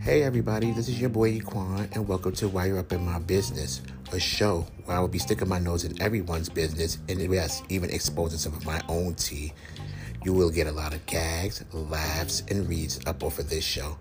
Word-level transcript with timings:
Hey 0.00 0.24
everybody, 0.24 0.72
this 0.72 0.88
is 0.88 1.00
your 1.00 1.08
boy 1.08 1.38
Equan, 1.38 1.88
and 1.94 2.08
welcome 2.08 2.32
to 2.32 2.48
Why 2.48 2.66
You're 2.66 2.80
Up 2.80 2.92
in 2.92 3.06
My 3.06 3.20
Business, 3.20 3.82
a 4.10 4.18
show 4.18 4.66
where 4.84 4.96
I 4.96 5.00
will 5.00 5.06
be 5.06 5.20
sticking 5.20 5.48
my 5.48 5.60
nose 5.60 5.84
in 5.84 6.02
everyone's 6.02 6.48
business 6.48 6.98
and 7.08 7.20
yes, 7.20 7.62
even 7.68 7.90
exposing 7.90 8.40
some 8.40 8.52
of 8.54 8.66
my 8.66 8.80
own 8.88 9.14
tea. 9.14 9.52
You 10.24 10.32
will 10.32 10.50
get 10.50 10.66
a 10.66 10.72
lot 10.72 10.92
of 10.92 11.06
gags, 11.06 11.64
laughs, 11.72 12.42
and 12.50 12.68
reads 12.68 12.98
up 13.06 13.22
of 13.22 13.48
this 13.48 13.62
show. 13.62 13.96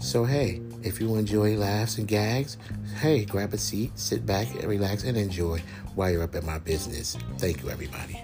So 0.00 0.24
hey, 0.24 0.60
if 0.82 1.00
you 1.00 1.14
enjoy 1.14 1.56
laughs 1.56 1.98
and 1.98 2.08
gags, 2.08 2.56
hey, 3.00 3.26
grab 3.26 3.54
a 3.54 3.58
seat, 3.58 3.96
sit 3.96 4.26
back 4.26 4.52
and 4.56 4.64
relax 4.64 5.04
and 5.04 5.16
enjoy 5.16 5.62
while 5.94 6.10
you're 6.10 6.24
up 6.24 6.34
in 6.34 6.44
my 6.44 6.58
business. 6.58 7.16
Thank 7.38 7.62
you 7.62 7.70
everybody. 7.70 8.20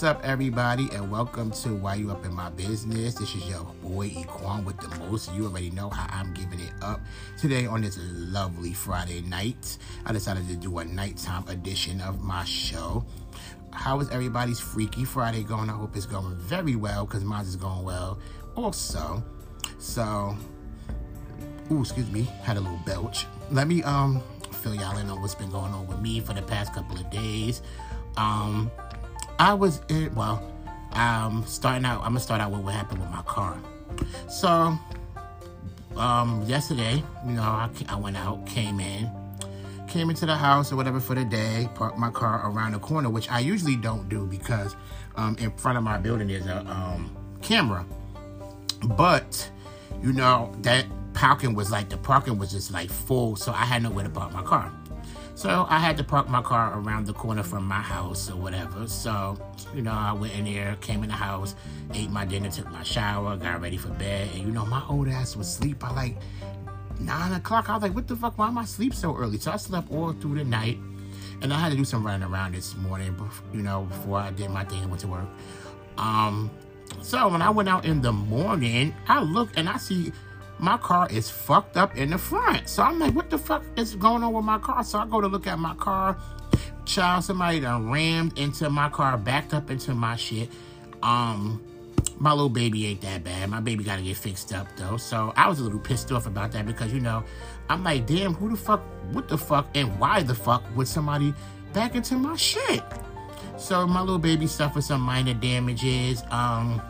What's 0.00 0.16
up, 0.16 0.24
everybody, 0.24 0.88
and 0.92 1.10
welcome 1.10 1.50
to 1.50 1.74
Why 1.74 1.96
You 1.96 2.10
Up 2.10 2.24
in 2.24 2.32
My 2.32 2.48
Business. 2.48 3.16
This 3.16 3.34
is 3.34 3.46
your 3.46 3.64
boy 3.82 4.08
Equan 4.08 4.64
with 4.64 4.78
the 4.78 4.88
most. 4.98 5.30
You 5.34 5.44
already 5.44 5.68
know 5.72 5.90
how 5.90 6.06
I'm 6.08 6.32
giving 6.32 6.58
it 6.58 6.72
up 6.80 7.02
today 7.36 7.66
on 7.66 7.82
this 7.82 7.98
lovely 8.00 8.72
Friday 8.72 9.20
night. 9.20 9.76
I 10.06 10.14
decided 10.14 10.48
to 10.48 10.56
do 10.56 10.78
a 10.78 10.86
nighttime 10.86 11.46
edition 11.48 12.00
of 12.00 12.24
my 12.24 12.46
show. 12.46 13.04
How 13.74 14.00
is 14.00 14.08
everybody's 14.08 14.58
Freaky 14.58 15.04
Friday 15.04 15.42
going? 15.42 15.68
I 15.68 15.74
hope 15.74 15.94
it's 15.94 16.06
going 16.06 16.34
very 16.36 16.76
well 16.76 17.04
because 17.04 17.22
mine 17.22 17.44
is 17.44 17.56
going 17.56 17.84
well 17.84 18.18
also. 18.56 19.22
So, 19.76 20.34
ooh, 21.70 21.82
excuse 21.82 22.10
me, 22.10 22.22
had 22.42 22.56
a 22.56 22.60
little 22.60 22.80
belch. 22.86 23.26
Let 23.50 23.68
me 23.68 23.82
um 23.82 24.22
fill 24.50 24.74
y'all 24.74 24.96
in 24.96 25.10
on 25.10 25.20
what's 25.20 25.34
been 25.34 25.50
going 25.50 25.74
on 25.74 25.86
with 25.86 26.00
me 26.00 26.20
for 26.20 26.32
the 26.32 26.40
past 26.40 26.72
couple 26.72 26.96
of 26.96 27.10
days. 27.10 27.60
Um, 28.16 28.70
I 29.40 29.54
was 29.54 29.80
in, 29.88 30.14
well, 30.14 30.42
um, 30.92 31.44
starting 31.46 31.86
out, 31.86 32.00
I'm 32.00 32.08
gonna 32.08 32.20
start 32.20 32.42
out 32.42 32.50
with 32.50 32.60
what 32.60 32.74
happened 32.74 33.00
with 33.00 33.08
my 33.08 33.22
car. 33.22 33.58
So, 34.28 34.78
um, 35.96 36.44
yesterday, 36.46 37.02
you 37.26 37.32
know, 37.32 37.40
I, 37.40 37.70
I 37.88 37.96
went 37.96 38.18
out, 38.18 38.44
came 38.44 38.80
in, 38.80 39.10
came 39.88 40.10
into 40.10 40.26
the 40.26 40.36
house 40.36 40.70
or 40.70 40.76
whatever 40.76 41.00
for 41.00 41.14
the 41.14 41.24
day, 41.24 41.70
parked 41.74 41.96
my 41.96 42.10
car 42.10 42.50
around 42.50 42.72
the 42.72 42.80
corner, 42.80 43.08
which 43.08 43.30
I 43.30 43.38
usually 43.38 43.76
don't 43.76 44.10
do 44.10 44.26
because 44.26 44.76
um, 45.16 45.36
in 45.38 45.50
front 45.52 45.78
of 45.78 45.84
my 45.84 45.96
building 45.96 46.28
there's 46.28 46.44
a 46.44 46.58
um, 46.58 47.10
camera. 47.40 47.86
But, 48.88 49.50
you 50.02 50.12
know, 50.12 50.54
that 50.60 50.84
parking 51.14 51.54
was 51.54 51.70
like, 51.70 51.88
the 51.88 51.96
parking 51.96 52.36
was 52.36 52.50
just 52.50 52.72
like 52.72 52.90
full, 52.90 53.36
so 53.36 53.52
I 53.52 53.64
had 53.64 53.84
nowhere 53.84 54.04
to 54.04 54.10
park 54.10 54.34
my 54.34 54.42
car. 54.42 54.70
So 55.40 55.66
I 55.70 55.78
had 55.78 55.96
to 55.96 56.04
park 56.04 56.28
my 56.28 56.42
car 56.42 56.78
around 56.78 57.06
the 57.06 57.14
corner 57.14 57.42
from 57.42 57.64
my 57.64 57.80
house 57.80 58.30
or 58.30 58.36
whatever. 58.36 58.86
So, 58.86 59.38
you 59.74 59.80
know, 59.80 59.90
I 59.90 60.12
went 60.12 60.34
in 60.34 60.44
there, 60.44 60.76
came 60.82 61.02
in 61.02 61.08
the 61.08 61.14
house, 61.14 61.54
ate 61.94 62.10
my 62.10 62.26
dinner, 62.26 62.50
took 62.50 62.70
my 62.70 62.82
shower, 62.82 63.38
got 63.38 63.62
ready 63.62 63.78
for 63.78 63.88
bed. 63.88 64.28
And, 64.34 64.42
you 64.42 64.52
know, 64.52 64.66
my 64.66 64.82
old 64.90 65.08
ass 65.08 65.36
was 65.36 65.48
asleep 65.48 65.78
by 65.78 65.92
like 65.92 66.18
nine 66.98 67.32
o'clock. 67.32 67.70
I 67.70 67.72
was 67.72 67.82
like, 67.82 67.94
what 67.94 68.06
the 68.06 68.16
fuck? 68.16 68.36
Why 68.36 68.48
am 68.48 68.58
I 68.58 68.64
asleep 68.64 68.92
so 68.92 69.16
early? 69.16 69.38
So 69.38 69.50
I 69.50 69.56
slept 69.56 69.90
all 69.90 70.12
through 70.12 70.34
the 70.34 70.44
night. 70.44 70.76
And 71.40 71.54
I 71.54 71.58
had 71.58 71.70
to 71.70 71.76
do 71.78 71.86
some 71.86 72.04
running 72.04 72.28
around 72.28 72.54
this 72.54 72.76
morning, 72.76 73.18
you 73.54 73.62
know, 73.62 73.84
before 73.84 74.18
I 74.18 74.32
did 74.32 74.50
my 74.50 74.64
thing 74.64 74.82
and 74.82 74.90
went 74.90 75.00
to 75.00 75.08
work. 75.08 75.24
Um, 75.96 76.50
so 77.00 77.28
when 77.28 77.40
I 77.40 77.48
went 77.48 77.70
out 77.70 77.86
in 77.86 78.02
the 78.02 78.12
morning, 78.12 78.94
I 79.08 79.22
look 79.22 79.48
and 79.56 79.70
I 79.70 79.78
see 79.78 80.12
my 80.60 80.76
car 80.76 81.08
is 81.10 81.30
fucked 81.30 81.76
up 81.76 81.96
in 81.96 82.10
the 82.10 82.18
front. 82.18 82.68
So 82.68 82.82
I'm 82.82 82.98
like, 82.98 83.14
what 83.14 83.30
the 83.30 83.38
fuck 83.38 83.64
is 83.76 83.94
going 83.94 84.22
on 84.22 84.32
with 84.32 84.44
my 84.44 84.58
car? 84.58 84.84
So 84.84 84.98
I 84.98 85.06
go 85.06 85.20
to 85.20 85.26
look 85.26 85.46
at 85.46 85.58
my 85.58 85.74
car. 85.74 86.16
Child, 86.84 87.24
somebody 87.24 87.60
done 87.60 87.90
rammed 87.90 88.38
into 88.38 88.68
my 88.68 88.88
car, 88.88 89.16
backed 89.16 89.54
up 89.54 89.70
into 89.70 89.94
my 89.94 90.16
shit. 90.16 90.50
Um, 91.02 91.62
my 92.18 92.32
little 92.32 92.50
baby 92.50 92.86
ain't 92.86 93.00
that 93.00 93.24
bad. 93.24 93.48
My 93.48 93.60
baby 93.60 93.82
gotta 93.82 94.02
get 94.02 94.16
fixed 94.16 94.52
up 94.52 94.66
though. 94.76 94.98
So 94.98 95.32
I 95.36 95.48
was 95.48 95.60
a 95.60 95.64
little 95.64 95.78
pissed 95.78 96.12
off 96.12 96.26
about 96.26 96.52
that 96.52 96.66
because 96.66 96.92
you 96.92 97.00
know, 97.00 97.24
I'm 97.68 97.82
like, 97.82 98.06
damn, 98.06 98.34
who 98.34 98.50
the 98.50 98.56
fuck, 98.56 98.80
what 99.12 99.28
the 99.28 99.38
fuck, 99.38 99.68
and 99.74 99.98
why 99.98 100.22
the 100.22 100.34
fuck 100.34 100.62
would 100.76 100.88
somebody 100.88 101.32
back 101.72 101.94
into 101.94 102.16
my 102.16 102.36
shit? 102.36 102.82
So 103.56 103.86
my 103.86 104.00
little 104.00 104.18
baby 104.18 104.46
suffered 104.46 104.84
some 104.84 105.00
minor 105.00 105.34
damages. 105.34 106.22
Um, 106.30 106.82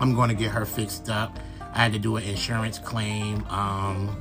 I'm 0.00 0.14
gonna 0.14 0.34
get 0.34 0.50
her 0.50 0.64
fixed 0.64 1.10
up. 1.10 1.38
I 1.74 1.82
had 1.82 1.92
to 1.92 1.98
do 1.98 2.16
an 2.16 2.22
insurance 2.22 2.78
claim. 2.78 3.44
Um, 3.46 4.16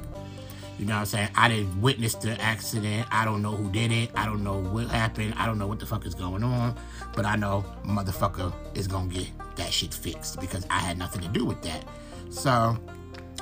you 0.79 0.85
know 0.85 0.95
what 0.95 0.99
I'm 1.01 1.05
saying? 1.05 1.29
I 1.35 1.47
didn't 1.49 1.81
witness 1.81 2.15
the 2.15 2.39
accident. 2.41 3.07
I 3.11 3.25
don't 3.25 3.41
know 3.41 3.51
who 3.51 3.71
did 3.71 3.91
it. 3.91 4.09
I 4.15 4.25
don't 4.25 4.43
know 4.43 4.59
what 4.59 4.87
happened. 4.87 5.35
I 5.37 5.45
don't 5.45 5.59
know 5.59 5.67
what 5.67 5.79
the 5.79 5.85
fuck 5.85 6.05
is 6.05 6.15
going 6.15 6.43
on. 6.43 6.75
But 7.15 7.25
I 7.25 7.35
know 7.35 7.63
motherfucker 7.85 8.51
is 8.75 8.87
gonna 8.87 9.07
get 9.07 9.27
that 9.55 9.71
shit 9.71 9.93
fixed 9.93 10.39
because 10.41 10.65
I 10.69 10.79
had 10.79 10.97
nothing 10.97 11.21
to 11.21 11.27
do 11.27 11.45
with 11.45 11.61
that. 11.61 11.85
So, 12.31 12.77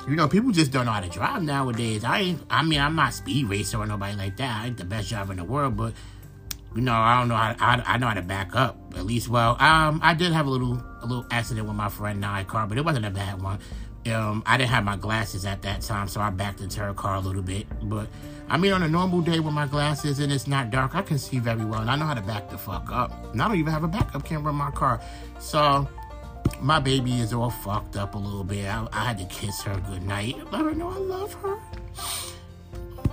you 0.06 0.14
know, 0.14 0.28
people 0.28 0.52
just 0.52 0.72
don't 0.72 0.84
know 0.84 0.92
how 0.92 1.00
to 1.00 1.08
drive 1.08 1.42
nowadays. 1.42 2.04
I 2.04 2.18
ain't, 2.20 2.42
I 2.50 2.62
mean, 2.62 2.80
I'm 2.80 2.94
not 2.94 3.10
a 3.10 3.12
speed 3.12 3.48
racer 3.48 3.78
or 3.78 3.86
nobody 3.86 4.14
like 4.14 4.36
that. 4.36 4.62
I 4.62 4.66
ain't 4.66 4.76
the 4.76 4.84
best 4.84 5.08
driver 5.08 5.32
in 5.32 5.38
the 5.38 5.44
world, 5.44 5.76
but 5.76 5.94
you 6.74 6.80
know, 6.80 6.94
I 6.94 7.18
don't 7.18 7.28
know 7.28 7.34
how 7.34 7.54
I, 7.58 7.82
I 7.86 7.98
know 7.98 8.08
how 8.08 8.14
to 8.14 8.22
back 8.22 8.54
up. 8.54 8.94
At 8.96 9.04
least, 9.04 9.28
well, 9.28 9.56
um, 9.60 10.00
I 10.02 10.14
did 10.14 10.32
have 10.32 10.46
a 10.46 10.50
little 10.50 10.82
a 11.02 11.06
little 11.06 11.26
accident 11.30 11.66
with 11.66 11.76
my 11.76 11.88
friend 11.88 12.20
Nye 12.20 12.44
car, 12.44 12.66
but 12.66 12.78
it 12.78 12.84
wasn't 12.84 13.04
a 13.04 13.10
bad 13.10 13.42
one. 13.42 13.58
Um, 14.10 14.42
I 14.46 14.56
didn't 14.56 14.70
have 14.70 14.84
my 14.84 14.96
glasses 14.96 15.44
at 15.44 15.62
that 15.62 15.82
time, 15.82 16.08
so 16.08 16.20
I 16.20 16.30
backed 16.30 16.60
into 16.60 16.80
her 16.80 16.92
car 16.92 17.16
a 17.16 17.20
little 17.20 17.42
bit. 17.42 17.66
But 17.82 18.08
I 18.48 18.56
mean, 18.56 18.72
on 18.72 18.82
a 18.82 18.88
normal 18.88 19.20
day 19.20 19.38
with 19.38 19.54
my 19.54 19.66
glasses 19.66 20.18
and 20.18 20.32
it's 20.32 20.46
not 20.46 20.70
dark, 20.70 20.96
I 20.96 21.02
can 21.02 21.18
see 21.18 21.38
very 21.38 21.64
well, 21.64 21.80
and 21.80 21.90
I 21.90 21.96
know 21.96 22.06
how 22.06 22.14
to 22.14 22.20
back 22.20 22.50
the 22.50 22.58
fuck 22.58 22.90
up. 22.90 23.12
And 23.32 23.40
I 23.40 23.48
don't 23.48 23.58
even 23.58 23.72
have 23.72 23.84
a 23.84 23.88
backup 23.88 24.24
camera 24.24 24.50
in 24.50 24.56
my 24.58 24.72
car, 24.72 25.00
so 25.38 25.88
my 26.60 26.80
baby 26.80 27.20
is 27.20 27.32
all 27.32 27.50
fucked 27.50 27.96
up 27.96 28.14
a 28.14 28.18
little 28.18 28.44
bit. 28.44 28.66
I, 28.66 28.86
I 28.92 29.04
had 29.04 29.18
to 29.18 29.24
kiss 29.26 29.62
her 29.62 29.80
goodnight, 29.88 30.36
let 30.50 30.62
her 30.62 30.74
know 30.74 30.90
I 30.90 30.96
love 30.96 31.34
her. 31.34 31.58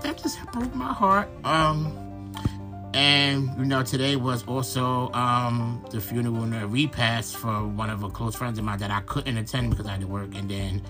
That 0.02 0.18
just 0.18 0.44
broke 0.52 0.74
my 0.74 0.92
heart. 0.92 1.30
Um. 1.44 2.09
And 2.94 3.56
you 3.58 3.66
know, 3.66 3.84
today 3.84 4.16
was 4.16 4.44
also 4.48 5.12
um, 5.14 5.86
the 5.92 6.02
funeral 6.02 6.44
and 6.44 6.54
the 6.54 6.68
repast 6.68 7.38
for 7.38 7.68
one 7.68 7.90
of 7.90 8.04
a 8.04 8.10
close 8.10 8.36
friends 8.36 8.58
of 8.58 8.66
mine 8.66 8.80
that 8.80 8.90
I 8.90 9.02
couldn't 9.02 9.38
attend 9.38 9.70
because 9.70 9.86
I 9.86 9.92
had 9.92 10.02
to 10.02 10.08
work, 10.08 10.34
and 10.34 10.50
then 10.50 10.82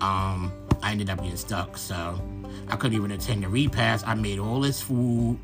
um, 0.00 0.52
I 0.82 0.92
ended 0.92 1.08
up 1.08 1.18
getting 1.18 1.36
stuck. 1.36 1.78
So 1.78 2.20
I 2.68 2.76
couldn't 2.76 2.96
even 2.96 3.12
attend 3.12 3.44
the 3.44 3.48
repast. 3.48 4.06
I 4.06 4.14
made 4.14 4.38
all 4.38 4.60
this 4.60 4.82
food, 4.82 5.38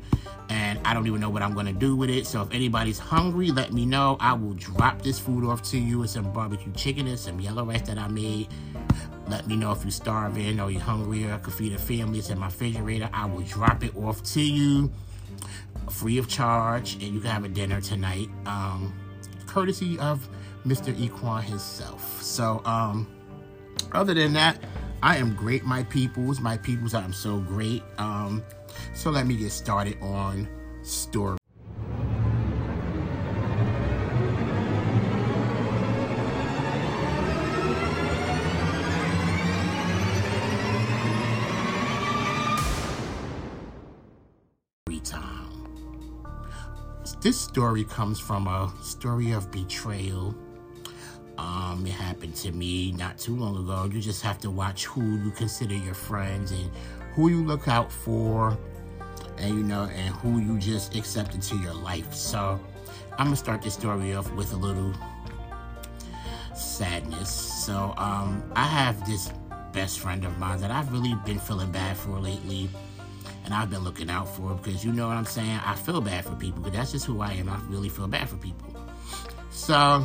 and 0.49 0.79
I 0.85 0.93
don't 0.93 1.07
even 1.07 1.21
know 1.21 1.29
what 1.29 1.41
I'm 1.41 1.55
gonna 1.55 1.73
do 1.73 1.95
with 1.95 2.11
it. 2.11 2.27
So 2.27 2.43
if 2.43 2.51
anybody's 2.51 2.99
hungry, 2.99 3.49
let 3.49 3.73
me 3.73 3.85
know. 3.85 4.17
I 4.19 4.33
will 4.33 4.53
drop 4.53 5.01
this 5.01 5.17
food 5.17 5.43
off 5.43 5.63
to 5.71 5.79
you 5.79 5.99
with 5.99 6.11
some 6.11 6.31
barbecue 6.31 6.71
chicken 6.73 7.07
and 7.07 7.17
some 7.17 7.39
yellow 7.39 7.65
rice 7.65 7.81
that 7.83 7.97
I 7.97 8.07
made. 8.09 8.47
Let 9.27 9.47
me 9.47 9.55
know 9.55 9.71
if 9.71 9.83
you're 9.83 9.89
starving 9.89 10.59
or 10.59 10.69
you're 10.69 10.81
hungry 10.81 11.25
or 11.25 11.33
I 11.33 11.37
could 11.39 11.53
feed 11.55 11.73
a 11.73 11.79
family. 11.79 12.19
It's 12.19 12.29
in 12.29 12.37
my 12.37 12.45
refrigerator. 12.45 13.09
I 13.11 13.25
will 13.25 13.41
drop 13.41 13.83
it 13.83 13.95
off 13.95 14.21
to 14.33 14.41
you 14.41 14.91
free 15.89 16.17
of 16.17 16.27
charge, 16.27 16.93
and 16.95 17.03
you 17.03 17.19
can 17.19 17.29
have 17.29 17.43
a 17.43 17.49
dinner 17.49 17.81
tonight, 17.81 18.29
um, 18.45 18.93
courtesy 19.47 19.97
of 19.99 20.27
Mr. 20.65 20.93
Equan 20.95 21.43
himself. 21.43 22.21
So, 22.21 22.61
um, 22.65 23.07
other 23.91 24.13
than 24.13 24.33
that, 24.33 24.57
I 25.01 25.17
am 25.17 25.35
great, 25.35 25.63
my 25.63 25.83
peoples. 25.83 26.39
My 26.39 26.57
peoples, 26.57 26.93
I'm 26.93 27.13
so 27.13 27.37
great. 27.39 27.83
Um, 27.97 28.43
so 28.93 29.11
let 29.11 29.27
me 29.27 29.35
get 29.35 29.51
started 29.51 29.97
on 30.01 30.47
story. 30.83 31.37
This 47.25 47.41
story 47.41 47.83
comes 47.85 48.19
from 48.19 48.45
a 48.45 48.71
story 48.83 49.31
of 49.31 49.49
betrayal. 49.49 50.35
Um, 51.39 51.83
it 51.87 51.91
happened 51.93 52.35
to 52.35 52.51
me 52.51 52.91
not 52.91 53.17
too 53.17 53.35
long 53.35 53.57
ago. 53.57 53.89
You 53.91 53.99
just 53.99 54.21
have 54.21 54.37
to 54.41 54.51
watch 54.51 54.85
who 54.85 55.01
you 55.17 55.31
consider 55.31 55.73
your 55.73 55.95
friends 55.95 56.51
and 56.51 56.69
who 57.15 57.29
you 57.29 57.43
look 57.43 57.67
out 57.67 57.91
for, 57.91 58.55
and 59.39 59.55
you 59.55 59.63
know, 59.63 59.85
and 59.85 60.13
who 60.17 60.37
you 60.37 60.59
just 60.59 60.93
accept 60.93 61.33
into 61.33 61.57
your 61.57 61.73
life. 61.73 62.13
So, 62.13 62.59
I'm 63.13 63.25
gonna 63.25 63.35
start 63.35 63.63
this 63.63 63.73
story 63.73 64.13
off 64.13 64.31
with 64.33 64.53
a 64.53 64.57
little 64.57 64.93
sadness. 66.55 67.31
So, 67.31 67.95
um, 67.97 68.43
I 68.55 68.67
have 68.67 69.03
this 69.07 69.31
best 69.73 69.97
friend 69.97 70.25
of 70.25 70.37
mine 70.37 70.61
that 70.61 70.69
I've 70.69 70.91
really 70.91 71.15
been 71.25 71.39
feeling 71.39 71.71
bad 71.71 71.97
for 71.97 72.19
lately 72.19 72.69
and 73.45 73.53
I've 73.53 73.69
been 73.69 73.83
looking 73.83 74.09
out 74.09 74.27
for 74.27 74.51
it 74.51 74.63
because 74.63 74.83
you 74.83 74.91
know 74.91 75.07
what 75.07 75.17
I'm 75.17 75.25
saying. 75.25 75.59
I 75.63 75.75
feel 75.75 76.01
bad 76.01 76.25
for 76.25 76.35
people 76.35 76.63
because 76.63 76.77
that's 76.77 76.91
just 76.91 77.05
who 77.05 77.21
I 77.21 77.33
am. 77.33 77.47
I 77.47 77.59
really 77.69 77.89
feel 77.89 78.07
bad 78.07 78.27
for 78.27 78.37
people. 78.37 78.75
So, 79.51 80.03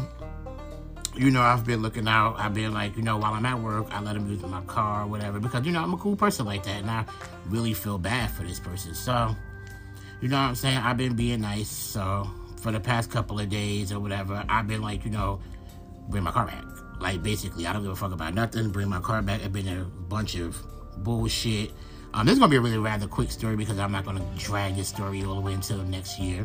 you 1.16 1.30
know, 1.30 1.40
I've 1.40 1.64
been 1.64 1.80
looking 1.80 2.06
out. 2.06 2.38
I've 2.38 2.54
been 2.54 2.74
like, 2.74 2.96
you 2.96 3.02
know, 3.02 3.16
while 3.16 3.32
I'm 3.32 3.46
at 3.46 3.58
work, 3.58 3.86
I 3.90 4.00
let 4.00 4.14
them 4.14 4.30
use 4.30 4.42
my 4.42 4.60
car 4.62 5.04
or 5.04 5.06
whatever 5.06 5.40
because, 5.40 5.64
you 5.64 5.72
know, 5.72 5.82
I'm 5.82 5.94
a 5.94 5.96
cool 5.96 6.16
person 6.16 6.44
like 6.44 6.62
that. 6.64 6.82
And 6.82 6.90
I 6.90 7.06
really 7.48 7.72
feel 7.72 7.98
bad 7.98 8.30
for 8.30 8.42
this 8.42 8.60
person. 8.60 8.94
So, 8.94 9.34
you 10.20 10.28
know 10.28 10.36
what 10.36 10.42
I'm 10.42 10.54
saying? 10.54 10.76
I've 10.76 10.98
been 10.98 11.16
being 11.16 11.40
nice. 11.40 11.70
So, 11.70 12.30
for 12.60 12.72
the 12.72 12.80
past 12.80 13.10
couple 13.10 13.40
of 13.40 13.48
days 13.48 13.90
or 13.90 14.00
whatever, 14.00 14.44
I've 14.48 14.68
been 14.68 14.82
like, 14.82 15.04
you 15.06 15.10
know, 15.10 15.40
bring 16.08 16.24
my 16.24 16.30
car 16.30 16.46
back. 16.46 16.64
Like, 17.00 17.22
basically, 17.22 17.66
I 17.66 17.72
don't 17.72 17.82
give 17.82 17.92
a 17.92 17.96
fuck 17.96 18.12
about 18.12 18.34
nothing. 18.34 18.68
Bring 18.68 18.90
my 18.90 19.00
car 19.00 19.22
back. 19.22 19.42
I've 19.42 19.52
been 19.52 19.68
a 19.68 19.84
bunch 19.84 20.34
of 20.34 20.62
bullshit. 21.02 21.72
Um, 22.12 22.26
this 22.26 22.32
is 22.32 22.38
gonna 22.38 22.50
be 22.50 22.56
a 22.56 22.60
really 22.60 22.78
rather 22.78 23.06
quick 23.06 23.30
story 23.30 23.56
because 23.56 23.78
I'm 23.78 23.92
not 23.92 24.04
gonna 24.04 24.24
drag 24.36 24.76
this 24.76 24.88
story 24.88 25.22
all 25.24 25.36
the 25.36 25.40
way 25.40 25.52
until 25.52 25.78
next 25.84 26.18
year. 26.18 26.44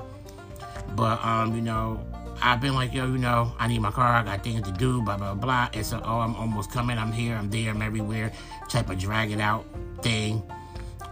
But 0.95 1.23
um, 1.25 1.55
you 1.55 1.61
know, 1.61 2.05
I've 2.41 2.61
been 2.61 2.75
like, 2.75 2.93
yo, 2.93 3.05
you 3.07 3.17
know, 3.17 3.51
I 3.57 3.67
need 3.67 3.79
my 3.79 3.91
car, 3.91 4.13
I 4.13 4.23
got 4.23 4.43
things 4.43 4.61
to 4.67 4.71
do, 4.71 5.01
blah 5.01 5.17
blah 5.17 5.33
blah. 5.33 5.69
And 5.73 5.85
so, 5.85 6.01
oh, 6.03 6.19
I'm 6.19 6.35
almost 6.35 6.71
coming, 6.71 6.97
I'm 6.97 7.11
here, 7.11 7.35
I'm 7.35 7.49
there, 7.49 7.71
I'm 7.71 7.81
everywhere, 7.81 8.31
type 8.69 8.89
of 8.89 8.99
drag 8.99 9.31
it 9.31 9.39
out 9.39 9.65
thing. 10.01 10.43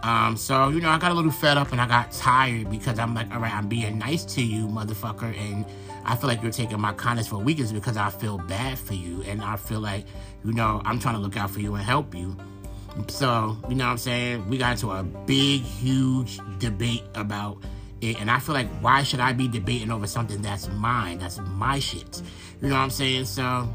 Um, 0.04 0.36
so 0.36 0.68
you 0.68 0.80
know, 0.80 0.90
I 0.90 0.98
got 0.98 1.10
a 1.10 1.14
little 1.14 1.32
fed 1.32 1.56
up 1.56 1.72
and 1.72 1.80
I 1.80 1.88
got 1.88 2.12
tired 2.12 2.70
because 2.70 2.98
I'm 2.98 3.14
like, 3.14 3.32
all 3.34 3.40
right, 3.40 3.52
I'm 3.52 3.68
being 3.68 3.98
nice 3.98 4.24
to 4.36 4.42
you, 4.42 4.68
motherfucker, 4.68 5.36
and 5.36 5.64
I 6.04 6.14
feel 6.14 6.28
like 6.28 6.42
you're 6.42 6.52
taking 6.52 6.80
my 6.80 6.92
kindness 6.92 7.26
for 7.26 7.38
weakness 7.38 7.72
because 7.72 7.96
I 7.96 8.10
feel 8.10 8.38
bad 8.38 8.78
for 8.78 8.94
you, 8.94 9.22
and 9.22 9.42
I 9.42 9.56
feel 9.56 9.80
like, 9.80 10.04
you 10.44 10.52
know, 10.52 10.80
I'm 10.84 11.00
trying 11.00 11.14
to 11.14 11.20
look 11.20 11.36
out 11.36 11.50
for 11.50 11.60
you 11.60 11.74
and 11.74 11.82
help 11.82 12.14
you. 12.14 12.36
So, 13.08 13.56
you 13.68 13.74
know 13.74 13.86
what 13.86 13.92
I'm 13.92 13.98
saying? 13.98 14.48
We 14.48 14.58
got 14.58 14.72
into 14.72 14.90
a 14.90 15.02
big, 15.02 15.62
huge 15.62 16.38
debate 16.58 17.02
about 17.14 17.58
it. 18.00 18.20
And 18.20 18.30
I 18.30 18.38
feel 18.38 18.54
like, 18.54 18.68
why 18.80 19.02
should 19.02 19.20
I 19.20 19.32
be 19.32 19.48
debating 19.48 19.90
over 19.90 20.06
something 20.06 20.40
that's 20.42 20.68
mine? 20.68 21.18
That's 21.18 21.38
my 21.40 21.78
shit. 21.78 22.22
You 22.60 22.68
know 22.68 22.74
what 22.74 22.82
I'm 22.82 22.90
saying? 22.90 23.24
So, 23.26 23.68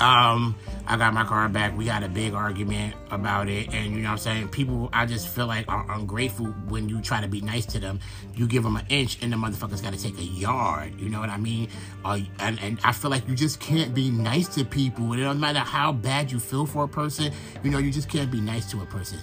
um, 0.00 0.54
I 0.86 0.96
got 0.96 1.12
my 1.12 1.24
car 1.24 1.48
back. 1.48 1.76
We 1.76 1.86
had 1.86 2.02
a 2.02 2.08
big 2.08 2.34
argument 2.34 2.94
about 3.10 3.48
it. 3.48 3.72
And 3.74 3.92
you 3.92 4.00
know 4.00 4.08
what 4.08 4.12
I'm 4.12 4.18
saying? 4.18 4.48
People, 4.48 4.88
I 4.92 5.06
just 5.06 5.28
feel 5.28 5.46
like 5.46 5.68
are 5.68 5.84
ungrateful 5.90 6.46
when 6.68 6.88
you 6.88 7.00
try 7.00 7.20
to 7.20 7.28
be 7.28 7.40
nice 7.40 7.66
to 7.66 7.78
them. 7.78 8.00
You 8.34 8.46
give 8.46 8.62
them 8.62 8.76
an 8.76 8.86
inch 8.88 9.22
and 9.22 9.32
the 9.32 9.36
motherfuckers 9.36 9.82
got 9.82 9.92
to 9.92 10.02
take 10.02 10.18
a 10.18 10.24
yard. 10.24 10.98
You 11.00 11.08
know 11.08 11.20
what 11.20 11.30
I 11.30 11.36
mean? 11.36 11.68
Uh, 12.04 12.20
and, 12.38 12.58
and 12.60 12.78
I 12.84 12.92
feel 12.92 13.10
like 13.10 13.26
you 13.28 13.34
just 13.34 13.60
can't 13.60 13.92
be 13.92 14.10
nice 14.10 14.48
to 14.54 14.64
people. 14.64 15.12
It 15.12 15.18
doesn't 15.18 15.40
matter 15.40 15.58
how 15.58 15.92
bad 15.92 16.30
you 16.30 16.38
feel 16.38 16.66
for 16.66 16.84
a 16.84 16.88
person. 16.88 17.32
You 17.62 17.70
know, 17.70 17.78
you 17.78 17.90
just 17.90 18.08
can't 18.08 18.30
be 18.30 18.40
nice 18.40 18.70
to 18.70 18.80
a 18.80 18.86
person. 18.86 19.18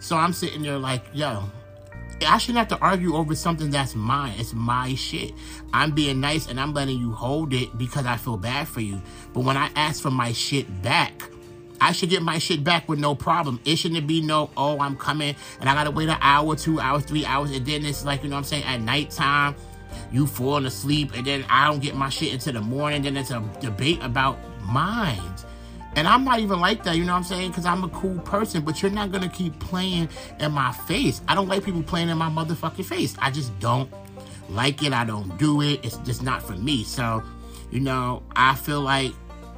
So 0.00 0.16
I'm 0.16 0.32
sitting 0.32 0.62
there 0.62 0.78
like, 0.78 1.04
yo, 1.12 1.44
I 2.26 2.38
shouldn't 2.38 2.58
have 2.58 2.78
to 2.78 2.84
argue 2.84 3.14
over 3.14 3.34
something 3.34 3.70
that's 3.70 3.94
mine. 3.94 4.34
It's 4.38 4.54
my 4.54 4.94
shit. 4.94 5.32
I'm 5.72 5.92
being 5.92 6.20
nice 6.20 6.48
and 6.48 6.60
I'm 6.60 6.74
letting 6.74 6.98
you 6.98 7.12
hold 7.12 7.52
it 7.52 7.76
because 7.78 8.06
I 8.06 8.16
feel 8.16 8.36
bad 8.36 8.68
for 8.68 8.80
you. 8.80 9.00
But 9.32 9.40
when 9.40 9.56
I 9.56 9.70
ask 9.76 10.02
for 10.02 10.10
my 10.10 10.32
shit 10.32 10.82
back, 10.82 11.28
I 11.80 11.92
should 11.92 12.10
get 12.10 12.22
my 12.22 12.38
shit 12.38 12.62
back 12.62 12.88
with 12.88 13.00
no 13.00 13.14
problem. 13.14 13.58
It 13.64 13.76
shouldn't 13.76 14.06
be 14.06 14.20
no, 14.20 14.50
oh, 14.56 14.78
I'm 14.78 14.96
coming 14.96 15.34
and 15.60 15.68
I 15.68 15.74
gotta 15.74 15.90
wait 15.90 16.08
an 16.08 16.18
hour, 16.20 16.54
two 16.54 16.78
hours, 16.78 17.04
three 17.04 17.24
hours, 17.24 17.50
and 17.50 17.66
then 17.66 17.84
it's 17.84 18.04
like, 18.04 18.22
you 18.22 18.28
know 18.28 18.36
what 18.36 18.40
I'm 18.40 18.44
saying, 18.44 18.64
at 18.64 18.80
nighttime, 18.80 19.56
you 20.12 20.26
falling 20.26 20.66
asleep, 20.66 21.12
and 21.14 21.26
then 21.26 21.44
I 21.48 21.68
don't 21.68 21.80
get 21.82 21.96
my 21.96 22.08
shit 22.08 22.32
into 22.32 22.52
the 22.52 22.60
morning, 22.60 23.02
then 23.02 23.16
it's 23.16 23.30
a 23.32 23.42
debate 23.60 23.98
about 24.02 24.38
minds. 24.62 25.41
And 25.94 26.08
I'm 26.08 26.24
not 26.24 26.40
even 26.40 26.58
like 26.58 26.84
that, 26.84 26.96
you 26.96 27.04
know 27.04 27.12
what 27.12 27.18
I'm 27.18 27.24
saying? 27.24 27.50
Because 27.50 27.66
I'm 27.66 27.84
a 27.84 27.88
cool 27.88 28.18
person, 28.20 28.64
but 28.64 28.80
you're 28.80 28.90
not 28.90 29.10
going 29.12 29.22
to 29.22 29.28
keep 29.28 29.58
playing 29.60 30.08
in 30.40 30.52
my 30.52 30.72
face. 30.72 31.20
I 31.28 31.34
don't 31.34 31.48
like 31.48 31.64
people 31.64 31.82
playing 31.82 32.08
in 32.08 32.16
my 32.16 32.30
motherfucking 32.30 32.84
face. 32.84 33.14
I 33.18 33.30
just 33.30 33.58
don't 33.60 33.92
like 34.48 34.82
it. 34.82 34.92
I 34.92 35.04
don't 35.04 35.36
do 35.38 35.60
it. 35.60 35.84
It's 35.84 35.98
just 35.98 36.22
not 36.22 36.42
for 36.42 36.54
me. 36.54 36.82
So, 36.84 37.22
you 37.70 37.80
know, 37.80 38.22
I 38.34 38.54
feel 38.54 38.80
like 38.80 39.12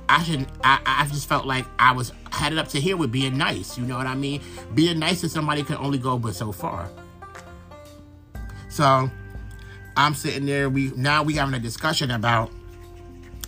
I 0.08 0.22
should, 0.24 0.46
I, 0.64 0.80
I 0.84 1.06
just 1.06 1.28
felt 1.28 1.46
like 1.46 1.66
I 1.78 1.92
was 1.92 2.12
headed 2.32 2.58
up 2.58 2.68
to 2.68 2.80
here 2.80 2.96
with 2.96 3.12
being 3.12 3.38
nice. 3.38 3.78
You 3.78 3.84
know 3.84 3.96
what 3.96 4.08
I 4.08 4.16
mean? 4.16 4.40
Being 4.74 4.98
nice 4.98 5.20
to 5.20 5.28
somebody 5.28 5.62
can 5.62 5.76
only 5.76 5.98
go 5.98 6.18
but 6.18 6.34
so 6.34 6.50
far. 6.50 6.90
So, 8.68 9.08
I'm 9.96 10.14
sitting 10.14 10.46
there. 10.46 10.68
We 10.68 10.90
now 10.96 11.22
we 11.22 11.34
having 11.34 11.54
a 11.54 11.60
discussion 11.60 12.10
about 12.10 12.50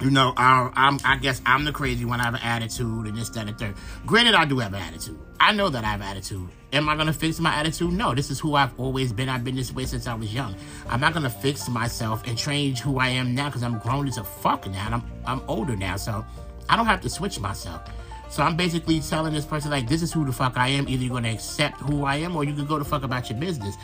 you 0.00 0.10
know, 0.10 0.32
I, 0.36 0.70
I'm, 0.74 0.98
I 1.04 1.16
guess 1.16 1.40
I'm 1.46 1.64
the 1.64 1.72
crazy 1.72 2.04
one. 2.04 2.20
I 2.20 2.24
have 2.24 2.34
an 2.34 2.42
attitude 2.42 3.06
and 3.06 3.16
this, 3.16 3.28
that, 3.30 3.48
and 3.48 3.58
third. 3.58 3.74
Granted, 4.04 4.34
I 4.34 4.44
do 4.44 4.58
have 4.58 4.72
an 4.72 4.82
attitude. 4.82 5.18
I 5.40 5.52
know 5.52 5.68
that 5.68 5.84
I 5.84 5.88
have 5.88 6.02
attitude. 6.02 6.48
Am 6.72 6.88
I 6.88 6.94
going 6.94 7.06
to 7.06 7.12
fix 7.12 7.38
my 7.38 7.54
attitude? 7.54 7.92
No. 7.92 8.14
This 8.14 8.30
is 8.30 8.40
who 8.40 8.54
I've 8.54 8.78
always 8.78 9.12
been. 9.12 9.28
I've 9.28 9.44
been 9.44 9.56
this 9.56 9.72
way 9.72 9.84
since 9.84 10.06
I 10.06 10.14
was 10.14 10.32
young. 10.34 10.54
I'm 10.88 11.00
not 11.00 11.12
going 11.12 11.22
to 11.22 11.30
fix 11.30 11.68
myself 11.68 12.26
and 12.26 12.36
change 12.36 12.80
who 12.80 12.98
I 12.98 13.08
am 13.08 13.34
now 13.34 13.46
because 13.46 13.62
I'm 13.62 13.78
grown 13.78 14.08
as 14.08 14.18
a 14.18 14.24
fuck 14.24 14.66
now. 14.66 14.86
And 14.86 14.94
I'm, 14.96 15.02
I'm 15.26 15.42
older 15.48 15.76
now. 15.76 15.96
So 15.96 16.24
I 16.68 16.76
don't 16.76 16.86
have 16.86 17.00
to 17.02 17.08
switch 17.08 17.38
myself. 17.40 17.82
So 18.28 18.42
I'm 18.42 18.56
basically 18.56 19.00
telling 19.00 19.32
this 19.34 19.44
person, 19.44 19.70
like, 19.70 19.88
this 19.88 20.02
is 20.02 20.12
who 20.12 20.24
the 20.24 20.32
fuck 20.32 20.56
I 20.56 20.68
am. 20.68 20.88
Either 20.88 21.04
you're 21.04 21.10
going 21.10 21.24
to 21.24 21.30
accept 21.30 21.80
who 21.80 22.04
I 22.04 22.16
am 22.16 22.34
or 22.36 22.44
you 22.44 22.54
can 22.54 22.66
go 22.66 22.78
the 22.78 22.84
fuck 22.84 23.04
about 23.04 23.30
your 23.30 23.38
business. 23.38 23.76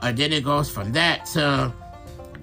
Uh, 0.00 0.12
then 0.12 0.32
it 0.32 0.44
goes 0.44 0.70
from 0.70 0.92
that 0.92 1.24
to 1.26 1.72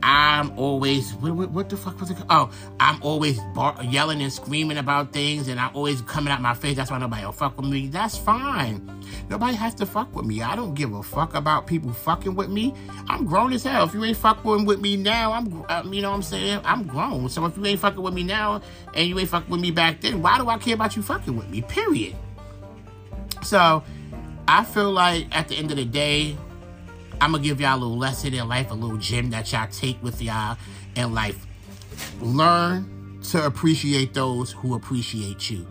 I'm 0.06 0.60
always 0.60 1.14
what, 1.14 1.50
what, 1.52 1.70
the 1.70 1.78
fuck 1.78 1.98
was 1.98 2.12
it? 2.12 2.18
Oh, 2.30 2.52
I'm 2.78 3.02
always 3.02 3.40
bar- 3.56 3.82
yelling 3.86 4.22
and 4.22 4.34
screaming 4.34 4.78
about 4.78 5.14
things, 5.14 5.48
and 5.48 5.58
I'm 5.58 5.74
always 5.74 6.02
coming 6.02 6.34
out 6.34 6.42
my 6.42 6.54
face. 6.54 6.76
That's 6.76 6.92
why 6.92 6.98
nobody 6.98 7.24
will 7.24 7.32
fuck 7.32 7.56
with 7.56 7.70
me. 7.70 7.88
That's 7.88 8.18
fine. 8.18 8.86
Nobody 9.30 9.56
has 9.56 9.74
to 9.76 9.86
fuck 9.86 10.14
with 10.14 10.26
me. 10.26 10.42
I 10.42 10.58
don't 10.58 10.74
give 10.74 10.94
a 10.94 11.02
fuck 11.02 11.36
about 11.36 11.68
people 11.68 11.94
fucking 11.94 12.36
with 12.36 12.50
me. 12.50 12.74
I'm 13.08 13.26
grown 13.26 13.54
as 13.54 13.64
hell. 13.64 13.86
If 13.86 13.94
you 13.94 14.04
ain't 14.04 14.18
fucking 14.18 14.66
with 14.66 14.82
me 14.82 14.98
now, 14.98 15.32
I'm, 15.32 15.64
um, 15.70 15.94
you 15.94 16.02
know 16.02 16.10
what 16.10 16.18
I'm 16.18 16.24
saying? 16.24 16.60
I'm 16.66 16.84
grown. 16.84 17.30
So 17.30 17.46
if 17.46 17.56
you 17.56 17.66
ain't 17.66 17.80
fucking 17.80 18.04
with 18.04 18.14
me 18.14 18.24
now, 18.24 18.62
and 18.94 19.08
you 19.08 19.18
ain't 19.18 19.30
fucking 19.30 19.50
with 19.50 19.62
me 19.62 19.72
back 19.72 20.02
then, 20.02 20.22
why 20.22 20.38
do 20.38 20.50
I 20.50 20.58
care 20.58 20.74
about 20.74 20.98
you 20.98 21.02
fucking 21.02 21.38
with 21.38 21.50
me? 21.50 21.62
Period. 21.62 22.14
So 23.42 23.82
I 24.50 24.66
feel 24.66 24.92
like 24.92 25.34
at 25.34 25.48
the 25.48 25.56
end 25.56 25.72
of 25.72 25.78
the 25.78 25.86
day, 25.86 26.36
I'm 27.24 27.32
gonna 27.32 27.42
give 27.42 27.62
y'all 27.62 27.78
a 27.78 27.80
little 27.80 27.98
lesson 27.98 28.34
in 28.34 28.50
life, 28.50 28.70
a 28.70 28.74
little 28.74 28.98
gem 28.98 29.30
that 29.30 29.50
y'all 29.54 29.70
take 29.72 30.04
with 30.04 30.22
y'all 30.22 30.58
in 30.98 31.14
life. 31.14 31.48
Learn 32.20 33.22
to 33.32 33.46
appreciate 33.46 34.14
those 34.14 34.52
who 34.52 34.76
appreciate 34.76 35.50
you. 35.50 35.66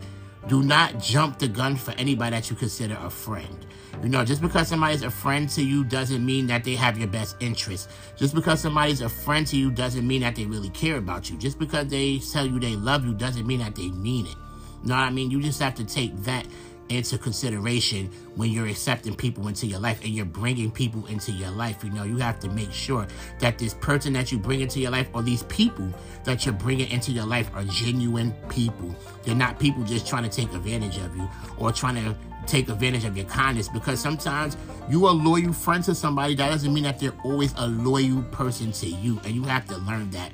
Do 0.47 0.63
not 0.63 0.97
jump 0.97 1.37
the 1.37 1.47
gun 1.47 1.75
for 1.75 1.91
anybody 1.91 2.35
that 2.35 2.49
you 2.49 2.55
consider 2.55 2.97
a 3.03 3.09
friend. 3.11 3.67
You 4.01 4.09
know, 4.09 4.25
just 4.25 4.41
because 4.41 4.67
somebody's 4.67 5.03
a 5.03 5.11
friend 5.11 5.47
to 5.49 5.63
you 5.63 5.83
doesn't 5.83 6.25
mean 6.25 6.47
that 6.47 6.63
they 6.63 6.73
have 6.73 6.97
your 6.97 7.07
best 7.07 7.35
interest. 7.39 7.87
Just 8.15 8.33
because 8.33 8.59
somebody's 8.59 9.01
a 9.01 9.09
friend 9.09 9.45
to 9.45 9.55
you 9.55 9.69
doesn't 9.69 10.07
mean 10.07 10.21
that 10.21 10.35
they 10.35 10.45
really 10.45 10.69
care 10.69 10.97
about 10.97 11.29
you. 11.29 11.37
Just 11.37 11.59
because 11.59 11.85
they 11.85 12.17
tell 12.17 12.47
you 12.47 12.59
they 12.59 12.75
love 12.75 13.05
you 13.05 13.13
doesn't 13.13 13.45
mean 13.45 13.59
that 13.59 13.75
they 13.75 13.89
mean 13.89 14.25
it. 14.25 14.35
You 14.81 14.89
know 14.89 14.95
what 14.95 15.03
I 15.03 15.11
mean? 15.11 15.29
You 15.29 15.39
just 15.39 15.61
have 15.61 15.75
to 15.75 15.85
take 15.85 16.17
that 16.23 16.47
into 16.89 17.17
consideration 17.17 18.09
when 18.35 18.51
you're 18.51 18.67
accepting 18.67 19.15
people 19.15 19.47
into 19.47 19.65
your 19.65 19.79
life 19.79 20.03
and 20.03 20.09
you're 20.09 20.25
bringing 20.25 20.71
people 20.71 21.05
into 21.07 21.31
your 21.31 21.51
life. 21.51 21.83
You 21.83 21.89
know, 21.91 22.03
you 22.03 22.17
have 22.17 22.39
to 22.41 22.49
make 22.49 22.71
sure 22.71 23.07
that 23.39 23.57
this 23.57 23.73
person 23.75 24.13
that 24.13 24.31
you 24.31 24.37
bring 24.37 24.61
into 24.61 24.79
your 24.79 24.91
life 24.91 25.09
or 25.13 25.21
these 25.21 25.43
people 25.43 25.91
that 26.23 26.45
you're 26.45 26.53
bringing 26.53 26.89
into 26.89 27.11
your 27.11 27.25
life 27.25 27.49
are 27.53 27.63
genuine 27.63 28.33
people. 28.49 28.95
They're 29.23 29.35
not 29.35 29.59
people 29.59 29.83
just 29.83 30.07
trying 30.07 30.23
to 30.23 30.29
take 30.29 30.53
advantage 30.53 30.97
of 30.97 31.15
you 31.15 31.29
or 31.57 31.71
trying 31.71 31.95
to 31.95 32.15
take 32.45 32.69
advantage 32.69 33.05
of 33.05 33.15
your 33.15 33.25
kindness 33.25 33.69
because 33.69 33.99
sometimes 33.99 34.57
you 34.89 35.05
are 35.05 35.11
a 35.11 35.15
loyal 35.15 35.53
friend 35.53 35.83
to 35.83 35.95
somebody 35.95 36.35
that 36.35 36.49
doesn't 36.49 36.73
mean 36.73 36.83
that 36.83 36.99
they're 36.99 37.15
always 37.23 37.53
a 37.57 37.67
loyal 37.67 38.21
person 38.23 38.71
to 38.71 38.87
you 38.87 39.19
and 39.23 39.33
you 39.33 39.43
have 39.43 39.65
to 39.65 39.77
learn 39.77 40.09
that 40.11 40.31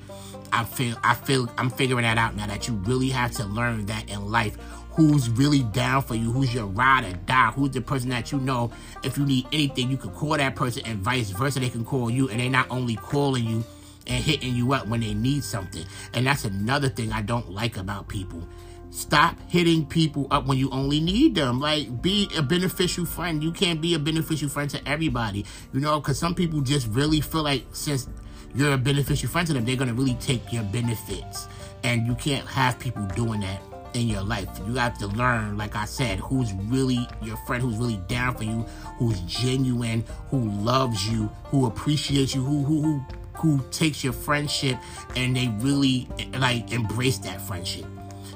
i 0.52 0.64
feel 0.64 0.98
i 1.04 1.14
feel 1.14 1.48
i'm 1.58 1.70
figuring 1.70 2.04
that 2.04 2.18
out 2.18 2.36
now 2.36 2.48
that 2.48 2.68
you 2.68 2.74
really 2.86 3.10
have 3.10 3.32
to 3.32 3.46
learn 3.46 3.86
that 3.86 4.10
in 4.10 4.30
life 4.30 4.58
who's 4.92 5.30
really 5.30 5.64
down 5.64 6.02
for 6.02 6.16
you, 6.16 6.32
who's 6.32 6.54
your 6.54 6.66
ride 6.66 7.06
or 7.06 7.14
die, 7.26 7.52
who's 7.52 7.72
the 7.72 7.82
person 7.82 8.10
that 8.10 8.32
you 8.32 8.40
know 8.40 8.72
if 9.04 9.18
you 9.18 9.26
need 9.26 9.48
anything, 9.52 9.90
you 9.90 9.98
can 9.98 10.12
call 10.12 10.38
that 10.38 10.56
person 10.56 10.84
and 10.86 11.00
vice 11.00 11.30
versa, 11.30 11.60
they 11.60 11.70
can 11.70 11.86
call 11.86 12.10
you 12.10 12.30
and 12.30 12.40
they're 12.40 12.50
not 12.50 12.68
only 12.70 12.96
calling 12.96 13.46
you 13.46 13.64
and 14.08 14.24
hitting 14.24 14.56
you 14.56 14.74
up 14.74 14.88
when 14.88 15.02
they 15.02 15.14
need 15.14 15.44
something. 15.44 15.86
And 16.14 16.26
that's 16.26 16.44
another 16.44 16.90
thing 16.90 17.12
I 17.12 17.22
don't 17.22 17.50
like 17.52 17.78
about 17.78 18.08
people. 18.08 18.48
Stop 18.92 19.38
hitting 19.48 19.86
people 19.86 20.28
up 20.32 20.48
when 20.48 20.58
you 20.58 20.70
only 20.72 21.00
need 21.00 21.36
them. 21.36 21.60
Like, 21.60 22.02
be 22.02 22.28
a 22.36 22.42
beneficial 22.42 23.06
friend. 23.06 23.44
You 23.44 23.52
can't 23.52 23.80
be 23.80 23.94
a 23.94 24.00
beneficial 24.00 24.50
friend 24.50 24.68
to 24.72 24.88
everybody, 24.88 25.46
you 25.72 25.80
know, 25.80 26.00
because 26.00 26.18
some 26.18 26.34
people 26.34 26.62
just 26.62 26.88
really 26.88 27.22
feel 27.22 27.44
like 27.44 27.66
since 27.72 28.10
you're 28.56 28.74
a 28.74 28.78
beneficial 28.78 29.30
friend 29.30 29.46
to 29.48 29.54
them, 29.54 29.64
they're 29.64 29.76
going 29.76 29.90
to 29.90 29.94
really 29.94 30.16
take 30.16 30.52
your 30.52 30.64
benefits. 30.64 31.48
And 31.84 32.08
you 32.08 32.16
can't 32.16 32.48
have 32.48 32.80
people 32.80 33.06
doing 33.16 33.42
that 33.42 33.69
in 33.94 34.08
your 34.08 34.24
life. 34.24 34.48
You 34.68 34.76
have 34.76 34.98
to 35.00 35.08
learn, 35.08 35.58
like 35.58 35.76
I 35.76 35.86
said, 35.86 36.20
who's 36.20 36.54
really 36.54 37.08
your 37.22 37.38
friend, 37.38 37.62
who's 37.62 37.78
really 37.78 38.00
down 38.08 38.36
for 38.36 38.44
you, 38.44 38.66
who's 38.98 39.20
genuine, 39.22 40.04
who 40.30 40.50
loves 40.50 41.08
you, 41.10 41.28
who 41.46 41.66
appreciates 41.66 42.36
you, 42.36 42.44
who 42.44 42.64
who 42.64 42.82
who 42.82 43.06
who 43.36 43.64
takes 43.72 44.04
your 44.04 44.14
friendship 44.14 44.78
and 45.16 45.36
they 45.36 45.48
really 45.60 46.08
like 46.38 46.72
embrace 46.72 47.18
that 47.20 47.42
friendship. 47.42 47.86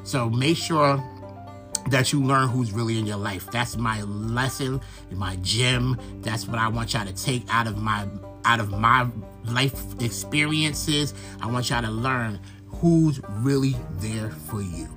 So 0.03 0.29
make 0.29 0.57
sure 0.57 1.03
that 1.89 2.13
you 2.13 2.23
learn 2.23 2.47
who's 2.47 2.71
really 2.71 2.97
in 2.97 3.05
your 3.05 3.17
life. 3.17 3.49
That's 3.51 3.77
my 3.77 4.01
lesson, 4.03 4.81
my 5.11 5.35
gem. 5.37 5.99
That's 6.21 6.47
what 6.47 6.57
I 6.57 6.69
want 6.69 6.93
y'all 6.93 7.05
to 7.05 7.13
take 7.13 7.43
out 7.49 7.67
of 7.67 7.77
my 7.77 8.07
out 8.45 8.59
of 8.59 8.71
my 8.71 9.07
life 9.45 10.01
experiences. 10.01 11.13
I 11.41 11.47
want 11.47 11.69
y'all 11.69 11.81
to 11.81 11.91
learn 11.91 12.39
who's 12.67 13.21
really 13.29 13.75
there 13.99 14.31
for 14.31 14.61
you. 14.61 14.92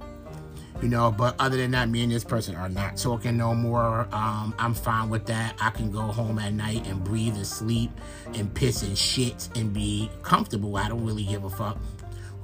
You 0.83 0.88
know, 0.88 1.11
but 1.11 1.35
other 1.38 1.56
than 1.56 1.71
that, 1.71 1.88
me 1.88 2.02
and 2.02 2.12
this 2.12 2.25
person 2.25 2.54
are 2.54 2.68
not 2.68 2.99
talking 2.99 3.37
no 3.37 3.54
more. 3.54 4.06
Um, 4.12 4.54
I'm 4.59 4.75
fine 4.75 5.09
with 5.09 5.26
that. 5.26 5.56
I 5.61 5.71
can 5.71 5.90
go 5.90 6.02
home 6.02 6.38
at 6.38 6.52
night 6.52 6.87
and 6.87 7.02
breathe 7.02 7.35
and 7.35 7.47
sleep 7.47 7.90
and 8.35 8.52
piss 8.52 8.83
and 8.83 8.97
shit 8.97 9.49
and 9.54 9.73
be 9.73 10.11
comfortable. 10.23 10.76
I 10.76 10.88
don't 10.88 11.04
really 11.04 11.25
give 11.25 11.45
a 11.45 11.50
fuck 11.50 11.78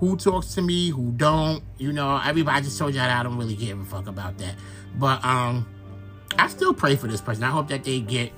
who 0.03 0.17
talks 0.17 0.55
to 0.57 0.63
me, 0.63 0.89
who 0.89 1.13
don't. 1.13 1.63
You 1.79 1.93
know, 1.93 2.21
everybody 2.25 2.65
just 2.65 2.77
told 2.77 2.93
you 2.93 2.99
that 2.99 3.11
I 3.11 3.23
don't 3.23 3.39
really 3.39 3.55
give 3.55 3.79
a 3.79 3.85
fuck 3.85 4.09
about 4.09 4.37
that. 4.39 4.57
But 4.99 5.25
um, 5.25 5.65
I 6.37 6.49
still 6.49 6.75
pray 6.75 6.97
for 6.97 7.07
this 7.07 7.21
person. 7.21 7.45
I 7.45 7.51
hope 7.51 7.69
that 7.69 7.85
they 7.85 8.01
get 8.01 8.33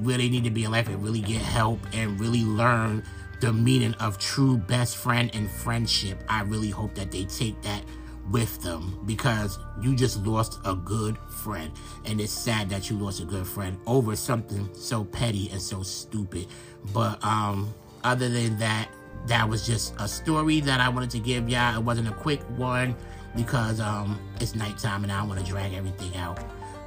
where 0.00 0.18
they 0.18 0.28
need 0.28 0.42
to 0.44 0.50
be 0.50 0.64
in 0.64 0.72
life 0.72 0.88
and 0.88 1.00
really 1.04 1.20
get 1.20 1.40
help 1.40 1.78
and 1.92 2.18
really 2.18 2.42
learn 2.42 3.04
the 3.40 3.52
meaning 3.52 3.94
of 3.94 4.18
true 4.18 4.56
best 4.56 4.96
friend 4.96 5.30
and 5.32 5.48
friendship. 5.48 6.18
I 6.28 6.42
really 6.42 6.70
hope 6.70 6.96
that 6.96 7.12
they 7.12 7.24
take 7.26 7.62
that 7.62 7.84
with 8.30 8.60
them 8.62 8.98
because 9.06 9.58
you 9.80 9.94
just 9.94 10.24
lost 10.26 10.58
a 10.64 10.74
good 10.74 11.16
friend. 11.18 11.72
And 12.04 12.20
it's 12.20 12.32
sad 12.32 12.68
that 12.70 12.90
you 12.90 12.98
lost 12.98 13.20
a 13.20 13.24
good 13.24 13.46
friend 13.46 13.78
over 13.86 14.16
something 14.16 14.68
so 14.74 15.04
petty 15.04 15.48
and 15.50 15.60
so 15.60 15.82
stupid. 15.82 16.46
But 16.92 17.22
um 17.24 17.72
other 18.04 18.28
than 18.28 18.58
that 18.58 18.88
that 19.26 19.48
was 19.48 19.66
just 19.66 19.92
a 19.98 20.06
story 20.06 20.60
that 20.60 20.78
i 20.80 20.88
wanted 20.88 21.10
to 21.10 21.18
give 21.18 21.48
y'all. 21.48 21.76
It 21.76 21.82
wasn't 21.82 22.08
a 22.08 22.12
quick 22.12 22.40
one 22.56 22.94
because 23.34 23.80
um 23.80 24.18
it's 24.40 24.54
nighttime 24.54 25.02
and 25.02 25.12
i 25.12 25.22
want 25.22 25.40
to 25.40 25.46
drag 25.46 25.74
everything 25.74 26.16
out. 26.16 26.38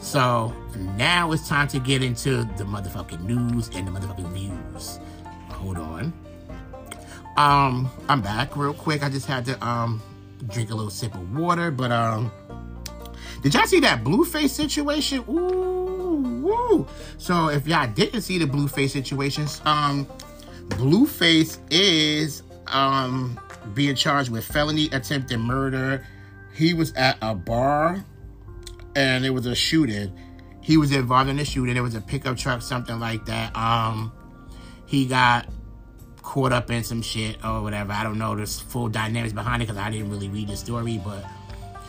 So 0.02 0.54
now 0.96 1.32
it's 1.34 1.48
time 1.48 1.68
to 1.70 1.80
get 1.80 2.02
into 2.02 2.38
the 2.58 2.64
motherfucking 2.64 3.22
news 3.22 3.70
and 3.74 3.88
the 3.88 3.92
motherfucking 3.92 4.32
views. 4.32 5.00
Hold 5.50 5.78
on. 5.78 6.14
Um 7.38 7.90
i'm 8.10 8.22
back 8.22 8.56
real 8.56 8.74
quick. 8.74 9.04
I 9.04 9.10
just 9.10 9.26
had 9.26 9.46
to 9.46 9.66
um 9.66 10.02
drink 10.48 10.72
a 10.72 10.76
little 10.76 10.92
sip 10.92 11.14
of 11.16 11.36
water. 11.36 11.72
But 11.72 11.92
um, 11.92 12.32
did 13.42 13.54
y'all 13.54 13.66
see 13.66 13.80
that 13.82 14.04
Blueface 14.04 14.50
situation? 14.50 15.24
Ooh, 15.30 16.42
woo! 16.44 16.88
So 17.18 17.50
if 17.50 17.68
y'all 17.68 17.92
didn't 17.92 18.22
see 18.22 18.38
the 18.38 18.46
Blueface 18.46 18.92
situations, 18.92 19.62
um, 19.66 20.08
Blueface 20.70 21.60
is 21.70 22.44
um 22.68 23.40
being 23.74 23.96
charged 23.96 24.32
with 24.32 24.46
felony 24.46 24.90
attempted 24.92 25.38
murder. 25.40 26.06
He 26.54 26.74
was 26.74 26.94
at 26.94 27.18
a 27.22 27.36
bar 27.36 28.04
and 28.96 29.26
it 29.26 29.30
was 29.30 29.46
a 29.46 29.56
shooting. 29.56 30.18
He 30.62 30.78
was 30.78 30.92
involved 30.92 31.30
in 31.30 31.38
the 31.38 31.46
shooting. 31.46 31.76
It 31.78 31.82
was 31.82 31.96
a 31.96 32.02
pickup 32.02 32.38
truck, 32.38 32.62
something 32.62 33.00
like 33.00 33.26
that. 33.26 33.56
Um, 33.56 34.12
he 34.86 35.06
got 35.06 35.48
caught 36.30 36.52
up 36.52 36.70
in 36.70 36.84
some 36.84 37.02
shit 37.02 37.44
or 37.44 37.64
whatever. 37.64 37.92
I 37.92 38.04
don't 38.04 38.20
know 38.20 38.36
the 38.36 38.46
full 38.46 38.88
dynamics 38.88 39.34
behind 39.34 39.64
it 39.64 39.66
because 39.66 39.82
I 39.82 39.90
didn't 39.90 40.12
really 40.12 40.30
read 40.30 40.50
the 40.50 40.56
story. 40.56 41.02
But 41.04 41.26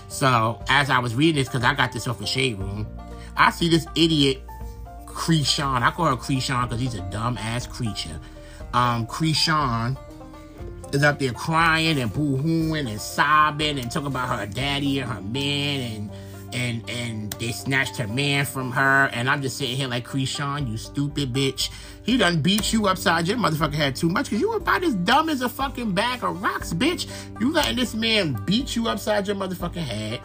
so 0.08 0.62
as 0.70 0.88
I 0.88 0.98
was 0.98 1.14
reading 1.14 1.34
this, 1.34 1.46
because 1.46 1.62
I 1.62 1.74
got 1.74 1.92
this 1.92 2.08
off 2.08 2.18
the 2.18 2.24
Shade 2.24 2.58
Room, 2.58 2.86
I 3.36 3.50
see 3.50 3.68
this 3.68 3.86
idiot 3.94 4.40
Kreayshawn. 5.04 5.82
I 5.82 5.90
call 5.90 6.06
her 6.06 6.16
Kreayshawn 6.16 6.62
because 6.62 6.80
he's 6.80 6.94
a 6.94 7.02
dumb 7.10 7.36
ass 7.36 7.66
creature. 7.66 8.18
Um, 8.72 9.06
Kreayshawn 9.06 9.98
is 10.94 11.02
up 11.02 11.18
there 11.18 11.32
crying 11.32 12.00
and 12.00 12.10
boo-hooing 12.10 12.88
and 12.88 12.98
sobbing 12.98 13.78
and 13.78 13.92
talking 13.92 14.06
about 14.06 14.38
her 14.38 14.46
daddy 14.46 15.00
and 15.00 15.12
her 15.12 15.20
man 15.20 15.80
and 15.80 16.10
and 16.52 16.90
and 16.90 17.32
they 17.34 17.52
snatched 17.52 17.98
her 17.98 18.08
man 18.08 18.46
from 18.46 18.72
her. 18.72 19.10
And 19.12 19.28
I'm 19.28 19.42
just 19.42 19.58
sitting 19.58 19.76
here 19.76 19.86
like, 19.86 20.06
Kreayshawn, 20.06 20.66
you 20.66 20.78
stupid 20.78 21.34
bitch. 21.34 21.68
He 22.02 22.16
done 22.16 22.40
beat 22.40 22.72
you 22.72 22.86
upside 22.86 23.28
your 23.28 23.36
motherfucking 23.36 23.74
head 23.74 23.96
too 23.96 24.08
much 24.08 24.26
because 24.26 24.40
you 24.40 24.50
were 24.50 24.56
about 24.56 24.82
as 24.82 24.94
dumb 24.94 25.28
as 25.28 25.42
a 25.42 25.48
fucking 25.48 25.92
bag 25.92 26.24
of 26.24 26.42
rocks, 26.42 26.72
bitch. 26.72 27.06
You 27.40 27.52
letting 27.52 27.76
this 27.76 27.94
man 27.94 28.40
beat 28.46 28.74
you 28.74 28.88
upside 28.88 29.26
your 29.26 29.36
motherfucking 29.36 29.76
head. 29.76 30.20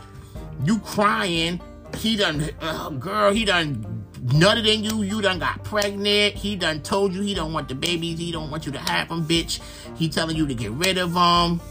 You 0.64 0.80
crying. 0.80 1.60
He 1.98 2.16
done, 2.16 2.50
uh, 2.62 2.90
girl, 2.90 3.32
he 3.34 3.46
done 3.46 4.06
nutted 4.26 4.68
in 4.68 4.84
you. 4.84 5.04
You 5.04 5.22
done 5.22 5.40
got 5.40 5.64
pregnant. 5.64 6.36
He 6.36 6.56
done 6.56 6.82
told 6.82 7.14
you 7.14 7.22
he 7.22 7.34
don't 7.34 7.54
want 7.54 7.68
the 7.68 7.76
babies. 7.76 8.20
He 8.20 8.32
don't 8.32 8.50
want 8.50 8.66
you 8.66 8.72
to 8.72 8.80
have 8.80 9.10
them, 9.10 9.26
bitch. 9.26 9.60
He 9.96 10.10
telling 10.10 10.36
you 10.36 10.48
to 10.48 10.54
get 10.54 10.72
rid 10.72 10.98
of 10.98 11.14
them. 11.14 11.62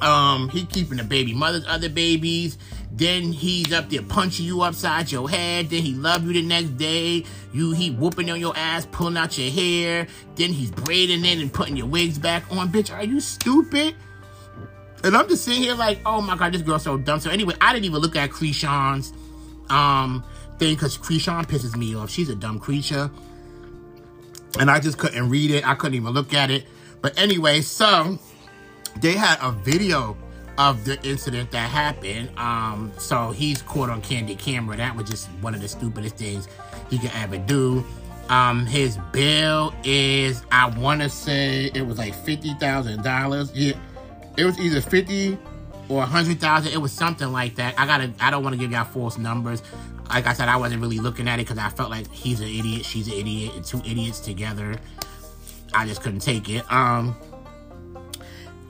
Um, 0.00 0.48
he 0.48 0.64
keeping 0.66 0.98
the 0.98 1.04
baby 1.04 1.32
mother's 1.32 1.64
other 1.66 1.88
babies. 1.88 2.58
Then 2.94 3.32
he's 3.32 3.72
up 3.72 3.88
there 3.88 4.02
punching 4.02 4.44
you 4.44 4.60
upside 4.60 5.10
your 5.10 5.28
head. 5.28 5.70
Then 5.70 5.82
he 5.82 5.94
love 5.94 6.26
you 6.26 6.34
the 6.34 6.42
next 6.42 6.76
day. 6.76 7.24
You 7.52 7.72
he 7.72 7.90
whooping 7.90 8.30
on 8.30 8.38
your 8.38 8.56
ass, 8.56 8.86
pulling 8.92 9.16
out 9.16 9.38
your 9.38 9.50
hair. 9.50 10.06
Then 10.34 10.52
he's 10.52 10.70
braiding 10.70 11.24
it 11.24 11.38
and 11.38 11.52
putting 11.52 11.76
your 11.76 11.86
wigs 11.86 12.18
back 12.18 12.44
on. 12.50 12.68
Bitch, 12.68 12.94
are 12.94 13.04
you 13.04 13.20
stupid? 13.20 13.94
And 15.04 15.16
I'm 15.16 15.26
just 15.28 15.44
sitting 15.44 15.62
here 15.62 15.74
like, 15.74 16.00
oh 16.04 16.20
my 16.20 16.36
god, 16.36 16.52
this 16.52 16.62
girl's 16.62 16.84
so 16.84 16.98
dumb. 16.98 17.18
So 17.18 17.30
anyway, 17.30 17.54
I 17.60 17.72
didn't 17.72 17.86
even 17.86 18.00
look 18.00 18.14
at 18.14 18.30
Kreayshawn's 18.30 19.12
um 19.70 20.22
thing 20.58 20.74
because 20.74 20.98
Kreayshawn 20.98 21.46
pisses 21.46 21.74
me 21.74 21.96
off. 21.96 22.10
She's 22.10 22.28
a 22.28 22.36
dumb 22.36 22.58
creature. 22.60 23.10
And 24.60 24.70
I 24.70 24.80
just 24.80 24.98
couldn't 24.98 25.30
read 25.30 25.50
it. 25.50 25.66
I 25.66 25.74
couldn't 25.74 25.96
even 25.96 26.12
look 26.12 26.34
at 26.34 26.50
it. 26.50 26.66
But 27.00 27.18
anyway, 27.18 27.62
so 27.62 28.18
they 29.00 29.12
had 29.12 29.38
a 29.40 29.50
video 29.50 30.16
of 30.58 30.84
the 30.84 31.00
incident 31.06 31.50
that 31.52 31.70
happened. 31.70 32.30
Um, 32.38 32.92
so 32.98 33.30
he's 33.30 33.62
caught 33.62 33.90
on 33.90 34.02
candy 34.02 34.34
camera. 34.34 34.76
That 34.76 34.96
was 34.96 35.08
just 35.08 35.28
one 35.40 35.54
of 35.54 35.60
the 35.60 35.68
stupidest 35.68 36.16
things 36.16 36.48
he 36.90 36.98
could 36.98 37.12
ever 37.14 37.38
do. 37.38 37.84
Um, 38.28 38.66
his 38.66 38.98
bill 39.12 39.74
is, 39.84 40.44
I 40.50 40.66
want 40.78 41.02
to 41.02 41.08
say 41.08 41.70
it 41.74 41.86
was 41.86 41.98
like 41.98 42.14
$50,000. 42.14 43.50
Yeah, 43.54 43.72
it 44.36 44.44
was 44.44 44.58
either 44.58 44.80
50 44.80 45.38
or 45.88 45.98
100,000. 45.98 46.72
It 46.72 46.78
was 46.78 46.92
something 46.92 47.30
like 47.32 47.56
that. 47.56 47.78
I 47.78 47.86
gotta, 47.86 48.12
I 48.20 48.30
don't 48.30 48.42
want 48.42 48.54
to 48.54 48.58
give 48.58 48.70
y'all 48.70 48.84
false 48.84 49.18
numbers. 49.18 49.62
Like 50.08 50.26
I 50.26 50.32
said, 50.34 50.48
I 50.48 50.56
wasn't 50.56 50.80
really 50.82 50.98
looking 50.98 51.28
at 51.28 51.38
it 51.38 51.46
because 51.46 51.58
I 51.58 51.68
felt 51.70 51.90
like 51.90 52.10
he's 52.10 52.40
an 52.40 52.48
idiot, 52.48 52.84
she's 52.84 53.08
an 53.08 53.14
idiot, 53.14 53.54
and 53.54 53.64
two 53.64 53.78
idiots 53.84 54.20
together. 54.20 54.76
I 55.74 55.86
just 55.86 56.02
couldn't 56.02 56.20
take 56.20 56.48
it. 56.48 56.70
Um, 56.70 57.16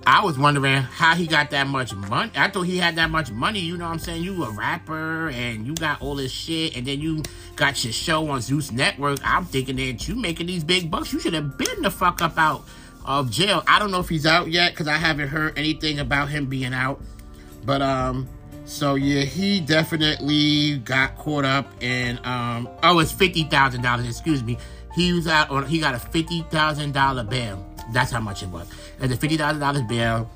I 0.07 0.25
was 0.25 0.39
wondering 0.39 0.83
how 0.83 1.15
he 1.15 1.27
got 1.27 1.51
that 1.51 1.67
much 1.67 1.95
money. 1.95 2.33
I 2.35 2.49
thought 2.49 2.63
he 2.63 2.79
had 2.79 2.97
that 2.97 3.11
much 3.11 3.31
money. 3.31 3.61
You 3.61 3.77
know 3.77 3.87
what 3.87 3.93
I'm 3.93 3.99
saying? 3.99 4.23
You 4.23 4.45
a 4.45 4.51
rapper 4.51 5.31
and 5.31 5.67
you 5.67 5.75
got 5.75 6.03
all 6.03 6.17
this 6.17 6.33
shit, 6.33 6.77
and 6.77 6.87
then 6.87 7.01
you 7.01 7.23
got 7.57 7.83
your 7.85 7.93
show 7.93 8.29
on 8.31 8.41
Zeus 8.41 8.73
Network. 8.73 9.21
I'm 9.25 9.45
thinking 9.45 9.77
that 9.77 10.09
you 10.09 10.17
making 10.17 10.47
these 10.47 10.65
big 10.65 10.91
bucks. 10.91 11.13
You 11.13 11.21
should 11.21 11.35
have 11.35 11.57
been 11.57 11.83
the 11.83 11.91
fuck 11.91 12.21
up 12.21 12.37
out 12.37 12.65
of 13.05 13.31
jail. 13.31 13.63
I 13.67 13.79
don't 13.79 13.91
know 13.91 14.01
if 14.01 14.09
he's 14.09 14.27
out 14.27 14.51
yet 14.51 14.73
because 14.73 14.89
I 14.89 14.97
haven't 14.97 15.29
heard 15.29 15.59
anything 15.59 15.99
about 15.99 16.29
him 16.29 16.47
being 16.47 16.75
out. 16.75 17.01
But 17.65 17.83
um, 17.83 18.29
so 18.65 18.95
yeah, 18.97 19.23
he 19.23 19.61
definitely 19.61 20.79
got 20.79 21.17
caught 21.17 21.45
up 21.45 21.67
in 21.83 22.19
um. 22.25 22.69
Oh, 22.83 22.99
it's 22.99 23.13
fifty 23.13 23.45
thousand 23.45 23.83
dollars. 23.83 24.09
Excuse 24.09 24.43
me. 24.43 24.59
He 24.95 25.13
was 25.13 25.27
out 25.27 25.51
on. 25.51 25.67
He 25.67 25.79
got 25.79 25.95
a 25.95 25.99
fifty 25.99 26.43
thousand 26.51 26.93
dollar 26.93 27.25
bail. 27.25 27.72
That's 27.91 28.11
how 28.11 28.21
much 28.21 28.43
it 28.43 28.49
was. 28.49 28.69
It's 29.01 29.13
a 29.13 29.17
fifty 29.17 29.37
thousand 29.37 29.61
dollars 29.61 29.83
bail. 29.83 30.31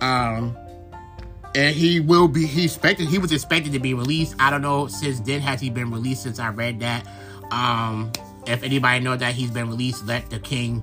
Um, 0.00 0.56
and 1.54 1.74
he 1.74 2.00
will 2.00 2.28
be. 2.28 2.46
He 2.46 2.64
expected. 2.64 3.08
He 3.08 3.18
was 3.18 3.32
expected 3.32 3.72
to 3.72 3.78
be 3.78 3.94
released. 3.94 4.34
I 4.38 4.50
don't 4.50 4.62
know 4.62 4.86
since 4.86 5.20
then 5.20 5.40
has 5.40 5.60
he 5.60 5.70
been 5.70 5.90
released 5.90 6.22
since 6.22 6.38
I 6.38 6.48
read 6.48 6.80
that. 6.80 7.06
Um, 7.50 8.12
if 8.46 8.62
anybody 8.62 9.04
know 9.04 9.16
that 9.16 9.34
he's 9.34 9.50
been 9.50 9.68
released, 9.68 10.06
let 10.06 10.30
the 10.30 10.38
king 10.38 10.82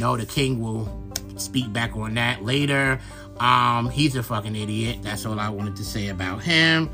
know. 0.00 0.16
The 0.16 0.26
king 0.26 0.60
will 0.60 0.88
speak 1.36 1.72
back 1.72 1.96
on 1.96 2.14
that 2.14 2.44
later. 2.44 3.00
Um, 3.38 3.90
he's 3.90 4.16
a 4.16 4.22
fucking 4.22 4.56
idiot. 4.56 4.98
That's 5.02 5.26
all 5.26 5.38
I 5.38 5.48
wanted 5.48 5.76
to 5.76 5.84
say 5.84 6.08
about 6.08 6.42
him. 6.42 6.90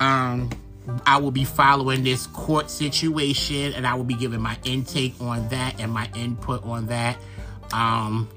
Um, 0.00 0.50
I 1.06 1.18
will 1.18 1.30
be 1.30 1.44
following 1.44 2.02
this 2.02 2.26
court 2.28 2.70
situation 2.70 3.74
and 3.74 3.86
I 3.86 3.94
will 3.94 4.04
be 4.04 4.14
giving 4.14 4.40
my 4.40 4.56
intake 4.64 5.14
on 5.20 5.48
that 5.48 5.80
and 5.80 5.92
my 5.92 6.08
input 6.14 6.64
on 6.64 6.86
that. 6.86 7.18
Um, 7.72 8.28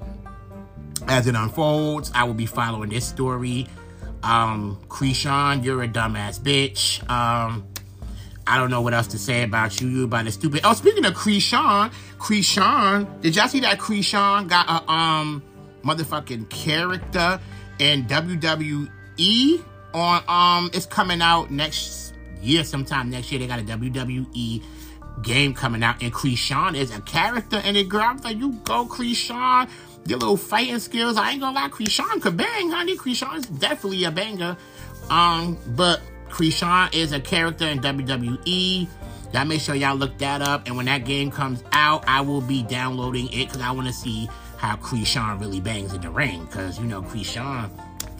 as 1.08 1.26
it 1.26 1.34
unfolds, 1.34 2.12
I 2.14 2.24
will 2.24 2.34
be 2.34 2.46
following 2.46 2.90
this 2.90 3.06
story. 3.06 3.66
Um, 4.22 4.78
Kreayshawn, 4.88 5.64
you're 5.64 5.82
a 5.82 5.88
dumbass 5.88 6.40
bitch. 6.40 7.08
Um, 7.10 7.66
I 8.46 8.58
don't 8.58 8.70
know 8.70 8.80
what 8.80 8.94
else 8.94 9.08
to 9.08 9.18
say 9.18 9.42
about 9.42 9.80
you. 9.80 9.88
You 9.88 10.04
about 10.04 10.26
a 10.26 10.32
stupid. 10.32 10.60
Oh, 10.64 10.74
speaking 10.74 11.04
of 11.04 11.14
Kreayshawn, 11.14 11.92
Kreayshawn, 12.18 13.20
did 13.20 13.36
y'all 13.36 13.48
see 13.48 13.60
that 13.60 13.78
Kreayshawn 13.78 14.48
got 14.48 14.68
a 14.68 14.90
um 14.90 15.42
motherfucking 15.84 16.48
character 16.48 17.40
in 17.78 18.04
WWE 18.06 19.64
on 19.94 20.22
um 20.28 20.70
it's 20.72 20.86
coming 20.86 21.20
out 21.20 21.50
next 21.50 22.14
year 22.40 22.64
sometime 22.64 23.10
next 23.10 23.30
year. 23.30 23.38
They 23.38 23.46
got 23.46 23.60
a 23.60 23.64
WWE 23.64 24.62
game 25.22 25.54
coming 25.54 25.82
out, 25.82 26.02
and 26.02 26.12
Kreayshawn 26.12 26.74
is 26.74 26.94
a 26.94 27.00
character 27.00 27.58
in 27.64 27.76
it, 27.76 27.88
girl. 27.88 28.02
I'm 28.02 28.18
like, 28.18 28.38
you 28.38 28.52
go, 28.64 28.86
Kreayshawn. 28.86 29.68
Your 30.06 30.18
little 30.18 30.36
fighting 30.36 30.80
skills. 30.80 31.16
I 31.16 31.30
ain't 31.30 31.40
gonna 31.40 31.54
lie, 31.54 31.68
Kreayshawn 31.68 32.20
could 32.22 32.36
bang, 32.36 32.70
honey. 32.70 32.96
Kreayshawn's 32.96 33.46
definitely 33.46 34.02
a 34.04 34.10
banger. 34.10 34.56
Um, 35.10 35.58
but 35.76 36.00
Kreayshawn 36.28 36.94
is 36.94 37.12
a 37.12 37.20
character 37.20 37.66
in 37.66 37.78
WWE. 37.80 38.88
Y'all 39.32 39.44
make 39.44 39.60
sure 39.60 39.74
y'all 39.74 39.94
look 39.94 40.18
that 40.18 40.42
up. 40.42 40.66
And 40.66 40.76
when 40.76 40.86
that 40.86 41.04
game 41.04 41.30
comes 41.30 41.62
out, 41.72 42.04
I 42.08 42.20
will 42.20 42.40
be 42.40 42.62
downloading 42.64 43.26
it 43.32 43.46
because 43.46 43.62
I 43.62 43.70
want 43.70 43.86
to 43.86 43.92
see 43.92 44.28
how 44.58 44.76
Kreayshawn 44.76 45.40
really 45.40 45.60
bangs 45.60 45.94
in 45.94 46.00
the 46.00 46.10
ring. 46.10 46.44
Because, 46.46 46.78
you 46.80 46.86
know, 46.86 47.02
Kreayshawn, 47.02 47.70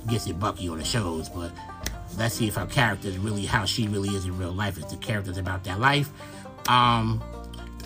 gets 0.08 0.26
it 0.26 0.38
Bucky 0.38 0.68
on 0.68 0.78
the 0.78 0.84
shows, 0.84 1.28
but 1.28 1.50
let's 2.18 2.34
see 2.34 2.49
if 2.49 2.54
her 2.56 2.66
character 2.66 3.08
is 3.08 3.18
really 3.18 3.44
how 3.44 3.64
she 3.64 3.88
really 3.88 4.11
is 4.11 4.25
in 4.25 4.37
real 4.38 4.52
life. 4.52 4.78
If 4.78 4.90
the 4.90 4.96
character's 4.96 5.38
about 5.38 5.64
that 5.64 5.80
life. 5.80 6.11
Um, 6.69 7.23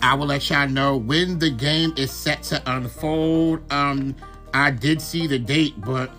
I 0.02 0.14
will 0.14 0.26
let 0.26 0.48
y'all 0.50 0.68
know 0.68 0.96
when 0.96 1.38
the 1.38 1.50
game 1.50 1.92
is 1.96 2.10
set 2.10 2.42
to 2.44 2.62
unfold. 2.66 3.60
Um, 3.72 4.14
I 4.52 4.70
did 4.70 5.00
see 5.00 5.26
the 5.26 5.38
date, 5.38 5.80
but 5.80 6.10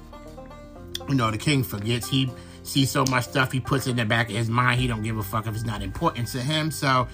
you 1.08 1.16
know 1.16 1.32
the 1.32 1.38
king 1.38 1.64
forgets. 1.64 2.08
He 2.08 2.30
sees 2.64 2.92
so 2.92 3.06
much 3.06 3.26
stuff 3.26 3.52
he 3.52 3.60
puts 3.60 3.88
in 3.88 3.96
the 3.96 4.06
back 4.06 4.30
of 4.30 4.36
his 4.36 4.50
mind. 4.50 4.80
He 4.80 4.88
don't 4.88 5.04
give 5.04 5.18
a 5.18 5.24
fuck 5.24 5.48
if 5.48 5.56
it's 5.56 5.64
not 5.64 5.82
important 5.82 6.28
to 6.30 6.42
him. 6.42 6.70
So 6.70 7.08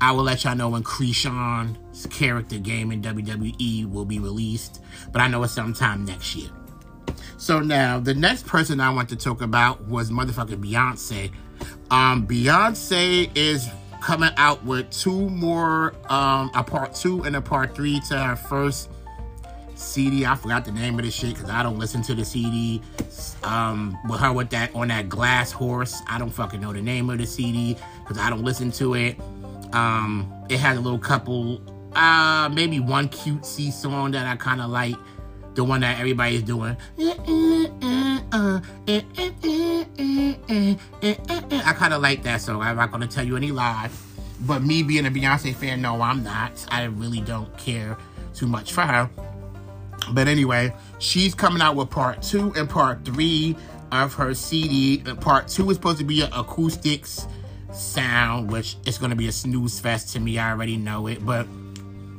I 0.00 0.12
will 0.12 0.24
let 0.24 0.44
y'all 0.44 0.54
know 0.54 0.68
when 0.68 0.82
Krishan's 0.82 2.06
character 2.06 2.58
game 2.58 2.92
in 2.92 3.02
WWE 3.02 3.90
will 3.90 4.04
be 4.04 4.18
released. 4.18 4.82
But 5.12 5.22
I 5.22 5.28
know 5.28 5.42
it's 5.42 5.52
sometime 5.52 6.04
next 6.04 6.36
year. 6.36 6.50
So 7.36 7.60
now 7.60 7.98
the 7.98 8.14
next 8.14 8.46
person 8.46 8.80
I 8.80 8.90
want 8.90 9.08
to 9.10 9.16
talk 9.16 9.40
about 9.40 9.86
was 9.86 10.10
motherfucking 10.10 10.62
Beyonce. 10.62 11.32
Um, 11.90 12.26
Beyonce 12.26 13.30
is 13.36 13.68
coming 14.00 14.30
out 14.36 14.64
with 14.64 14.90
two 14.90 15.28
more, 15.30 15.94
um, 16.08 16.50
a 16.54 16.64
part 16.64 16.94
two 16.94 17.22
and 17.24 17.36
a 17.36 17.40
part 17.40 17.74
three 17.74 18.00
to 18.08 18.18
her 18.18 18.36
first 18.36 18.90
CD. 19.74 20.26
I 20.26 20.34
forgot 20.34 20.64
the 20.64 20.72
name 20.72 20.98
of 20.98 21.04
the 21.04 21.10
shit 21.10 21.34
because 21.34 21.50
I 21.50 21.62
don't 21.62 21.78
listen 21.78 22.02
to 22.02 22.14
the 22.14 22.24
CD. 22.24 22.82
Um, 23.42 23.96
with 24.08 24.20
her 24.20 24.32
with 24.32 24.50
that 24.50 24.74
on 24.74 24.88
that 24.88 25.08
glass 25.08 25.52
horse. 25.52 26.02
I 26.08 26.18
don't 26.18 26.30
fucking 26.30 26.60
know 26.60 26.72
the 26.72 26.82
name 26.82 27.08
of 27.10 27.18
the 27.18 27.26
CD 27.26 27.76
because 28.00 28.18
I 28.18 28.30
don't 28.30 28.42
listen 28.42 28.70
to 28.72 28.94
it. 28.94 29.18
Um, 29.72 30.32
it 30.48 30.58
has 30.58 30.76
a 30.78 30.80
little 30.80 30.98
couple, 30.98 31.60
uh, 31.94 32.48
maybe 32.52 32.80
one 32.80 33.08
cutesy 33.08 33.72
song 33.72 34.12
that 34.12 34.26
I 34.26 34.36
kind 34.36 34.60
of 34.60 34.70
like. 34.70 34.96
The 35.54 35.64
one 35.64 35.80
that 35.80 35.98
everybody's 35.98 36.42
doing. 36.42 36.76
I 38.32 38.60
kind 41.76 41.94
of 41.94 42.02
like 42.02 42.22
that 42.24 42.40
song. 42.40 42.60
I'm 42.60 42.76
not 42.76 42.90
going 42.90 43.00
to 43.00 43.08
tell 43.08 43.26
you 43.26 43.36
any 43.36 43.50
lies. 43.50 43.90
But 44.40 44.62
me 44.62 44.82
being 44.82 45.06
a 45.06 45.10
Beyonce 45.10 45.54
fan, 45.54 45.82
no, 45.82 46.00
I'm 46.00 46.22
not. 46.22 46.64
I 46.70 46.84
really 46.84 47.20
don't 47.20 47.56
care 47.58 47.96
too 48.34 48.46
much 48.46 48.72
for 48.72 48.82
her. 48.82 49.10
But 50.12 50.28
anyway, 50.28 50.74
she's 50.98 51.34
coming 51.34 51.60
out 51.60 51.74
with 51.76 51.90
part 51.90 52.22
two 52.22 52.52
and 52.54 52.68
part 52.68 53.04
three 53.04 53.56
of 53.90 54.14
her 54.14 54.34
CD. 54.34 54.98
Part 55.20 55.48
two 55.48 55.68
is 55.70 55.76
supposed 55.76 55.98
to 55.98 56.04
be 56.04 56.22
an 56.22 56.32
acoustics 56.32 57.26
sound, 57.72 58.50
which 58.50 58.76
is 58.86 58.96
going 58.98 59.10
to 59.10 59.16
be 59.16 59.26
a 59.28 59.32
snooze 59.32 59.80
fest 59.80 60.12
to 60.12 60.20
me. 60.20 60.38
I 60.38 60.50
already 60.52 60.76
know 60.76 61.08
it. 61.08 61.24
But, 61.26 61.46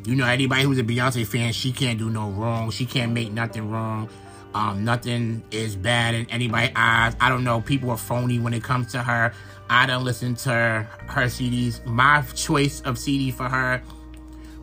you 0.06 0.16
know, 0.16 0.25
anybody 0.25 0.63
who's 0.63 0.80
a 0.80 0.84
Beyonce 0.84 1.25
fan, 1.25 1.54
she 1.54 1.72
can't 1.72 1.98
do 1.98 2.10
no 2.10 2.30
wrong. 2.32 2.72
She 2.72 2.86
can't 2.86 3.13
make 3.13 3.32
nothing 3.32 3.72
wrong. 3.72 4.10
Um, 4.53 4.84
nothing 4.84 5.44
is 5.51 5.75
bad 5.75 6.15
in 6.15 6.29
anybody's 6.29 6.72
eyes. 6.75 7.15
I 7.20 7.29
don't 7.29 7.44
know. 7.44 7.62
People 7.62 7.91
are 7.91 7.98
phony 7.98 8.39
when 8.39 8.53
it 8.53 8.63
comes 8.63 8.91
to 8.94 9.03
her. 9.03 9.34
I 9.70 9.86
don't 9.86 10.03
listen 10.03 10.36
to 10.36 10.50
her, 10.50 10.89
her 11.08 11.25
CDs. 11.25 11.86
My 11.86 12.22
choice 12.34 12.82
of 12.82 12.98
CD 12.98 13.29
for 13.32 13.48
her 13.48 13.84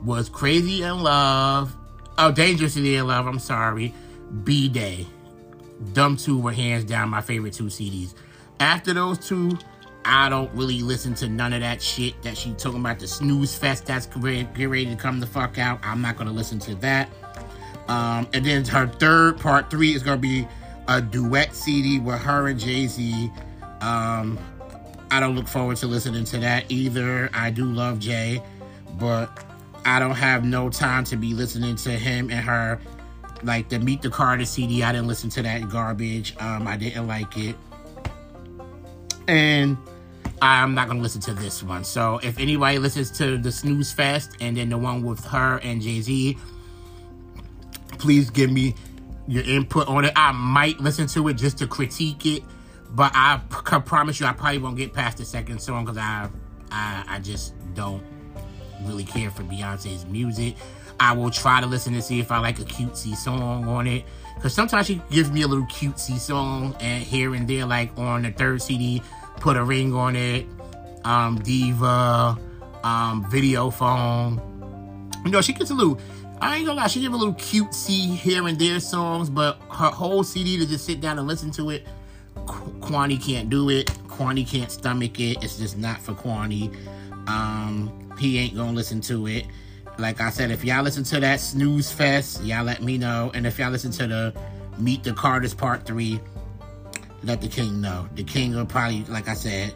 was 0.05 0.29
Crazy 0.29 0.83
in 0.83 1.03
Love 1.03 1.77
Oh, 2.19 2.33
Dangerously 2.33 2.97
in 2.97 3.07
Love, 3.07 3.27
I'm 3.27 3.39
sorry. 3.39 3.93
B 4.45 4.69
Day. 4.71 5.07
Dumb 5.93 6.17
two 6.17 6.39
were 6.39 6.53
hands 6.53 6.85
down 6.85 7.11
my 7.11 7.21
favorite 7.21 7.53
two 7.53 7.65
CDs. 7.65 8.15
After 8.59 8.95
those 8.95 9.19
two, 9.19 9.59
I 10.03 10.31
don't 10.31 10.51
really 10.55 10.81
listen 10.81 11.15
to 11.17 11.29
none 11.29 11.53
of 11.53 11.61
that 11.61 11.83
shit 11.83 12.23
that 12.23 12.39
she 12.39 12.55
talking 12.55 12.81
about 12.81 13.01
the 13.01 13.07
snooze 13.07 13.55
fest 13.55 13.85
that's 13.85 14.07
get 14.07 14.65
ready 14.71 14.87
to 14.87 14.97
come 14.97 15.21
the 15.21 15.27
fuck 15.27 15.59
out. 15.59 15.79
I'm 15.83 16.01
not 16.01 16.17
gonna 16.17 16.33
listen 16.33 16.59
to 16.61 16.75
that. 16.77 17.11
Um, 17.89 18.27
and 18.33 18.45
then 18.45 18.65
her 18.65 18.87
third 18.87 19.39
part 19.39 19.71
three 19.71 19.95
is 19.95 20.03
gonna 20.03 20.17
be 20.17 20.47
a 20.89 21.01
duet 21.01 21.55
CD 21.55 21.99
with 21.99 22.21
her 22.21 22.49
and 22.49 22.59
Jay 22.59 22.87
Z. 22.87 23.31
Um, 23.81 24.39
I 25.11 25.21
don't 25.21 25.37
look 25.37 25.49
forward 25.49 25.77
to 25.79 25.87
listening 25.87 26.25
to 26.27 26.39
that 26.39 26.65
either. 26.69 27.31
I 27.33 27.51
do 27.51 27.65
love 27.65 27.99
Jay, 27.99 28.43
but 28.99 29.45
I 29.85 30.01
don't 30.01 30.17
have 30.17 30.45
no 30.45 30.69
time 30.69 31.05
to 31.05 31.17
be 31.17 31.33
listening 31.35 31.77
to 31.77 31.91
him 31.91 32.31
and 32.31 32.41
her. 32.41 32.81
Like 33.43 33.69
the 33.69 33.79
Meet 33.79 34.03
the 34.03 34.11
Carter 34.11 34.47
CD, 34.47 34.83
I 34.83 34.93
didn't 34.93 35.07
listen 35.07 35.31
to 35.31 35.43
that 35.43 35.69
garbage. 35.69 36.35
Um, 36.41 36.67
I 36.67 36.77
didn't 36.77 37.07
like 37.07 37.37
it. 37.37 37.55
And 39.29 39.77
I'm 40.43 40.75
not 40.75 40.89
gonna 40.89 41.03
listen 41.03 41.21
to 41.23 41.35
this 41.35 41.63
one. 41.63 41.85
So 41.85 42.19
if 42.23 42.39
anybody 42.39 42.79
listens 42.79 43.11
to 43.13 43.39
the 43.39 43.53
Snooze 43.53 43.93
Fest 43.93 44.37
and 44.41 44.57
then 44.57 44.71
the 44.71 44.79
one 44.79 45.03
with 45.03 45.25
her 45.27 45.59
and 45.63 45.81
Jay 45.81 46.01
Z, 46.01 46.37
please 47.99 48.31
give 48.31 48.51
me 48.51 48.75
your 49.27 49.45
input 49.45 49.89
on 49.89 50.05
it. 50.05 50.13
I 50.17 50.33
might 50.33 50.79
listen 50.81 51.07
to 51.09 51.29
it 51.29 51.35
just 51.35 51.59
to 51.59 51.67
critique 51.67 52.27
it, 52.27 52.43
but 52.91 53.13
I 53.15 53.41
can 53.65 53.83
promise 53.83 54.21
you 54.21 54.27
I 54.27 54.33
probably 54.33 54.59
won't 54.59 54.77
get 54.77 54.93
past 54.93 55.19
the 55.19 55.25
second 55.25 55.61
song 55.61 55.85
because 55.85 55.99
I, 55.99 56.29
I 56.71 57.05
I 57.09 57.19
just 57.21 57.55
don't 57.75 58.03
really 58.83 59.05
care 59.05 59.31
for 59.31 59.43
Beyonce's 59.43 60.07
music. 60.07 60.57
I 60.99 61.13
will 61.13 61.31
try 61.31 61.61
to 61.61 61.67
listen 61.67 61.93
to 61.95 62.03
see 62.03 62.21
if 62.21 62.31
I 62.31 62.39
like 62.39 62.59
a 62.59 62.65
cutesy 62.65 63.15
song 63.15 63.69
on 63.69 63.87
it. 63.87 64.05
Because 64.35 64.55
sometimes 64.55 64.87
she 64.87 65.01
gives 65.11 65.31
me 65.31 65.43
a 65.43 65.47
little 65.47 65.67
cutesy 65.67 66.19
song 66.19 66.75
and 66.81 67.03
here 67.03 67.35
and 67.35 67.49
there, 67.49 67.67
like 67.67 67.97
on 67.99 68.23
the 68.23 68.31
third 68.31 68.63
CD, 68.63 69.03
Put 69.41 69.57
a 69.57 69.65
Ring 69.65 69.95
on 69.95 70.17
It, 70.17 70.47
um, 71.05 71.39
Diva, 71.39 72.39
um, 72.83 73.25
Videophone. 73.31 74.41
You 75.25 75.31
know, 75.31 75.41
she 75.41 75.53
gets 75.53 75.71
a 75.71 75.75
little, 75.75 75.99
I 76.41 76.57
ain't 76.57 76.67
gonna 76.67 76.81
lie, 76.81 76.87
she 76.87 77.01
give 77.01 77.13
a 77.13 77.17
little 77.17 77.35
cutesy 77.35 78.15
here 78.15 78.47
and 78.47 78.59
there 78.59 78.79
songs, 78.81 79.31
but 79.31 79.59
her 79.71 79.91
whole 79.91 80.23
CD 80.23 80.59
to 80.59 80.67
just 80.67 80.85
sit 80.85 81.01
down 81.01 81.19
and 81.19 81.27
listen 81.27 81.51
to 81.53 81.71
it, 81.71 81.87
Kwani 82.47 83.23
can't 83.23 83.49
do 83.49 83.71
it. 83.71 83.87
Kwani 84.09 84.47
can't 84.47 84.71
stomach 84.71 85.19
it. 85.19 85.43
It's 85.43 85.59
just 85.59 85.77
not 85.79 86.01
for 86.01 86.13
Kwani. 86.13 86.75
Um, 87.29 87.91
he 88.19 88.39
ain't 88.39 88.55
gonna 88.55 88.73
listen 88.73 89.01
to 89.03 89.27
it. 89.27 89.47
Like 89.99 90.21
I 90.21 90.31
said, 90.31 90.51
if 90.51 90.65
y'all 90.65 90.83
listen 90.83 91.05
to 91.05 91.21
that 91.21 91.41
snooze 91.41 91.91
fest, 91.91 92.43
y'all 92.45 92.65
let 92.65 92.83
me 92.83 92.99
know. 92.99 93.31
And 93.35 93.47
if 93.47 93.59
y'all 93.59 93.71
listen 93.71 93.91
to 93.93 94.07
the 94.07 94.35
Meet 94.79 95.05
the 95.05 95.15
Carters 95.15 95.55
Part 95.55 95.87
3, 95.87 96.21
let 97.23 97.41
the 97.41 97.49
king 97.49 97.81
know. 97.81 98.09
The 98.15 98.23
king 98.23 98.55
will 98.55 98.67
probably, 98.67 99.05
like 99.05 99.27
I 99.29 99.35
said, 99.35 99.75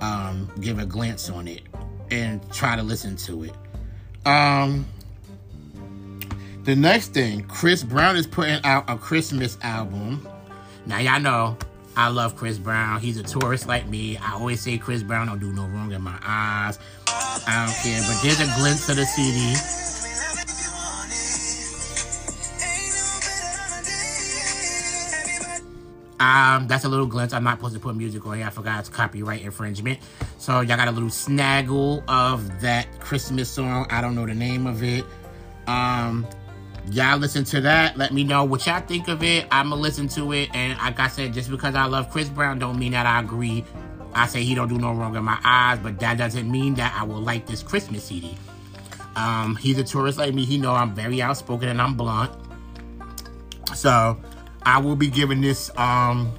um, 0.00 0.50
give 0.60 0.78
a 0.78 0.86
glance 0.86 1.28
on 1.28 1.48
it 1.48 1.62
and 2.10 2.40
try 2.52 2.76
to 2.76 2.82
listen 2.82 3.16
to 3.16 3.44
it. 3.44 3.52
Um, 4.24 4.86
the 6.64 6.74
next 6.74 7.08
thing, 7.08 7.42
Chris 7.44 7.82
Brown 7.82 8.16
is 8.16 8.26
putting 8.26 8.58
out 8.64 8.88
a 8.88 8.96
Christmas 8.96 9.58
album. 9.62 10.26
Now 10.86 10.98
y'all 10.98 11.20
know 11.20 11.58
I 11.96 12.08
love 12.08 12.36
Chris 12.36 12.58
Brown. 12.58 13.00
He's 13.00 13.18
a 13.18 13.22
tourist 13.22 13.68
like 13.68 13.86
me. 13.86 14.16
I 14.16 14.32
always 14.32 14.60
say 14.60 14.78
Chris 14.78 15.02
Brown 15.02 15.26
don't 15.26 15.38
do 15.38 15.52
no 15.52 15.66
wrong 15.66 15.92
in 15.92 16.02
my 16.02 16.18
eyes. 16.22 16.78
I 17.06 17.66
don't 17.66 17.76
care. 17.82 18.02
But 18.08 18.22
there's 18.22 18.40
a 18.40 18.52
glimpse 18.58 18.88
of 18.88 18.96
the 18.96 19.04
CD. 19.04 19.54
Um, 26.18 26.66
that's 26.66 26.84
a 26.84 26.88
little 26.88 27.06
glimpse. 27.06 27.34
I'm 27.34 27.44
not 27.44 27.58
supposed 27.58 27.74
to 27.74 27.80
put 27.80 27.94
music 27.96 28.26
on 28.26 28.38
here. 28.38 28.46
I 28.46 28.50
forgot 28.50 28.80
it's 28.80 28.88
copyright 28.88 29.42
infringement. 29.42 29.98
So 30.38 30.62
y'all 30.62 30.76
got 30.76 30.88
a 30.88 30.92
little 30.92 31.10
snaggle 31.10 32.02
of 32.08 32.60
that 32.62 33.00
Christmas 33.00 33.50
song. 33.50 33.86
I 33.90 34.00
don't 34.00 34.14
know 34.14 34.24
the 34.24 34.34
name 34.34 34.66
of 34.66 34.82
it. 34.82 35.04
Um, 35.66 36.26
y'all 36.90 37.18
listen 37.18 37.44
to 37.44 37.60
that. 37.62 37.96
Let 37.96 38.12
me 38.12 38.24
know 38.24 38.44
what 38.44 38.66
y'all 38.66 38.80
think 38.80 39.08
of 39.08 39.22
it. 39.22 39.46
I'ma 39.50 39.76
listen 39.76 40.08
to 40.08 40.32
it. 40.32 40.50
And 40.54 40.78
like 40.78 41.00
I 41.00 41.08
said, 41.08 41.32
just 41.32 41.50
because 41.50 41.74
I 41.74 41.86
love 41.86 42.10
Chris 42.10 42.28
Brown 42.28 42.58
don't 42.58 42.78
mean 42.78 42.92
that 42.92 43.06
I 43.06 43.20
agree. 43.20 43.64
I 44.14 44.26
say 44.26 44.44
he 44.44 44.54
don't 44.54 44.68
do 44.68 44.78
no 44.78 44.92
wrong 44.92 45.16
in 45.16 45.24
my 45.24 45.38
eyes, 45.42 45.78
but 45.80 45.98
that 46.00 46.18
doesn't 46.18 46.50
mean 46.50 46.74
that 46.74 46.94
I 46.98 47.04
will 47.04 47.20
like 47.20 47.46
this 47.46 47.62
Christmas 47.62 48.04
CD. 48.04 48.36
Um, 49.16 49.56
he's 49.56 49.78
a 49.78 49.84
tourist 49.84 50.18
like 50.18 50.34
me. 50.34 50.44
He 50.44 50.58
know 50.58 50.72
I'm 50.72 50.94
very 50.94 51.20
outspoken 51.20 51.68
and 51.68 51.80
I'm 51.80 51.94
blunt. 51.94 52.32
So 53.74 54.20
I 54.62 54.78
will 54.78 54.96
be 54.96 55.08
giving 55.08 55.40
this 55.40 55.70
um 55.76 56.32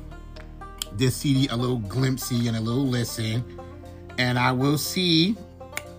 this 0.93 1.17
CD 1.17 1.47
a 1.47 1.55
little 1.55 1.79
glimpsey 1.79 2.47
and 2.47 2.55
a 2.55 2.61
little 2.61 2.87
listen. 2.87 3.43
And 4.17 4.39
I 4.39 4.53
will 4.53 4.77
see 4.77 5.35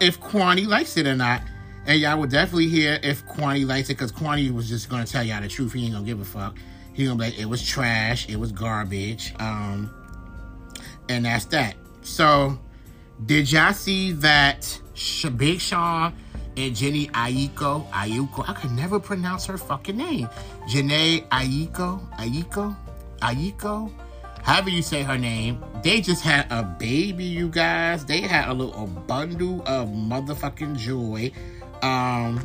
if 0.00 0.20
Kwani 0.20 0.66
likes 0.66 0.96
it 0.96 1.06
or 1.06 1.14
not. 1.14 1.42
And 1.87 2.01
y'all 2.01 2.18
will 2.18 2.27
definitely 2.27 2.68
hear 2.68 2.99
if 3.03 3.25
Kwani 3.27 3.66
likes 3.66 3.88
it, 3.90 3.94
because 3.94 4.12
Kwani 4.12 4.53
was 4.53 4.68
just 4.68 4.88
gonna 4.88 5.07
tell 5.07 5.22
y'all 5.22 5.40
the 5.40 5.49
truth. 5.49 5.72
He 5.72 5.85
ain't 5.85 5.94
gonna 5.94 6.05
give 6.05 6.20
a 6.20 6.25
fuck. 6.25 6.57
He 6.92 7.05
gonna 7.05 7.16
be 7.16 7.25
like, 7.27 7.38
it 7.38 7.46
was 7.46 7.64
trash, 7.64 8.29
it 8.29 8.37
was 8.37 8.53
garbage. 8.53 9.35
Um, 9.38 9.90
and 11.09 11.25
that's 11.25 11.44
that. 11.46 11.77
So, 12.03 12.59
did 13.25 13.51
y'all 13.53 13.72
see 13.72 14.12
that 14.12 14.81
Big 15.37 15.61
Sean 15.61 16.14
and 16.57 16.75
Jenny 16.75 17.09
Aiko, 17.09 17.88
Ayuko, 17.90 18.49
I 18.49 18.55
could 18.55 18.72
never 18.72 18.99
pronounce 18.99 19.46
her 19.46 19.59
fucking 19.59 19.96
name. 19.96 20.29
Jhené 20.68 21.29
Aiko, 21.29 22.01
Aiko, 22.16 22.77
Aiko, 23.20 23.92
however 24.42 24.70
you 24.70 24.83
say 24.83 25.03
her 25.03 25.18
name. 25.18 25.62
They 25.83 26.01
just 26.01 26.22
had 26.22 26.51
a 26.51 26.62
baby, 26.62 27.25
you 27.25 27.49
guys. 27.49 28.05
They 28.05 28.20
had 28.20 28.49
a 28.49 28.55
little 28.55 28.87
bundle 28.87 29.62
of 29.66 29.88
motherfucking 29.88 30.77
joy. 30.79 31.31
Um, 31.82 32.44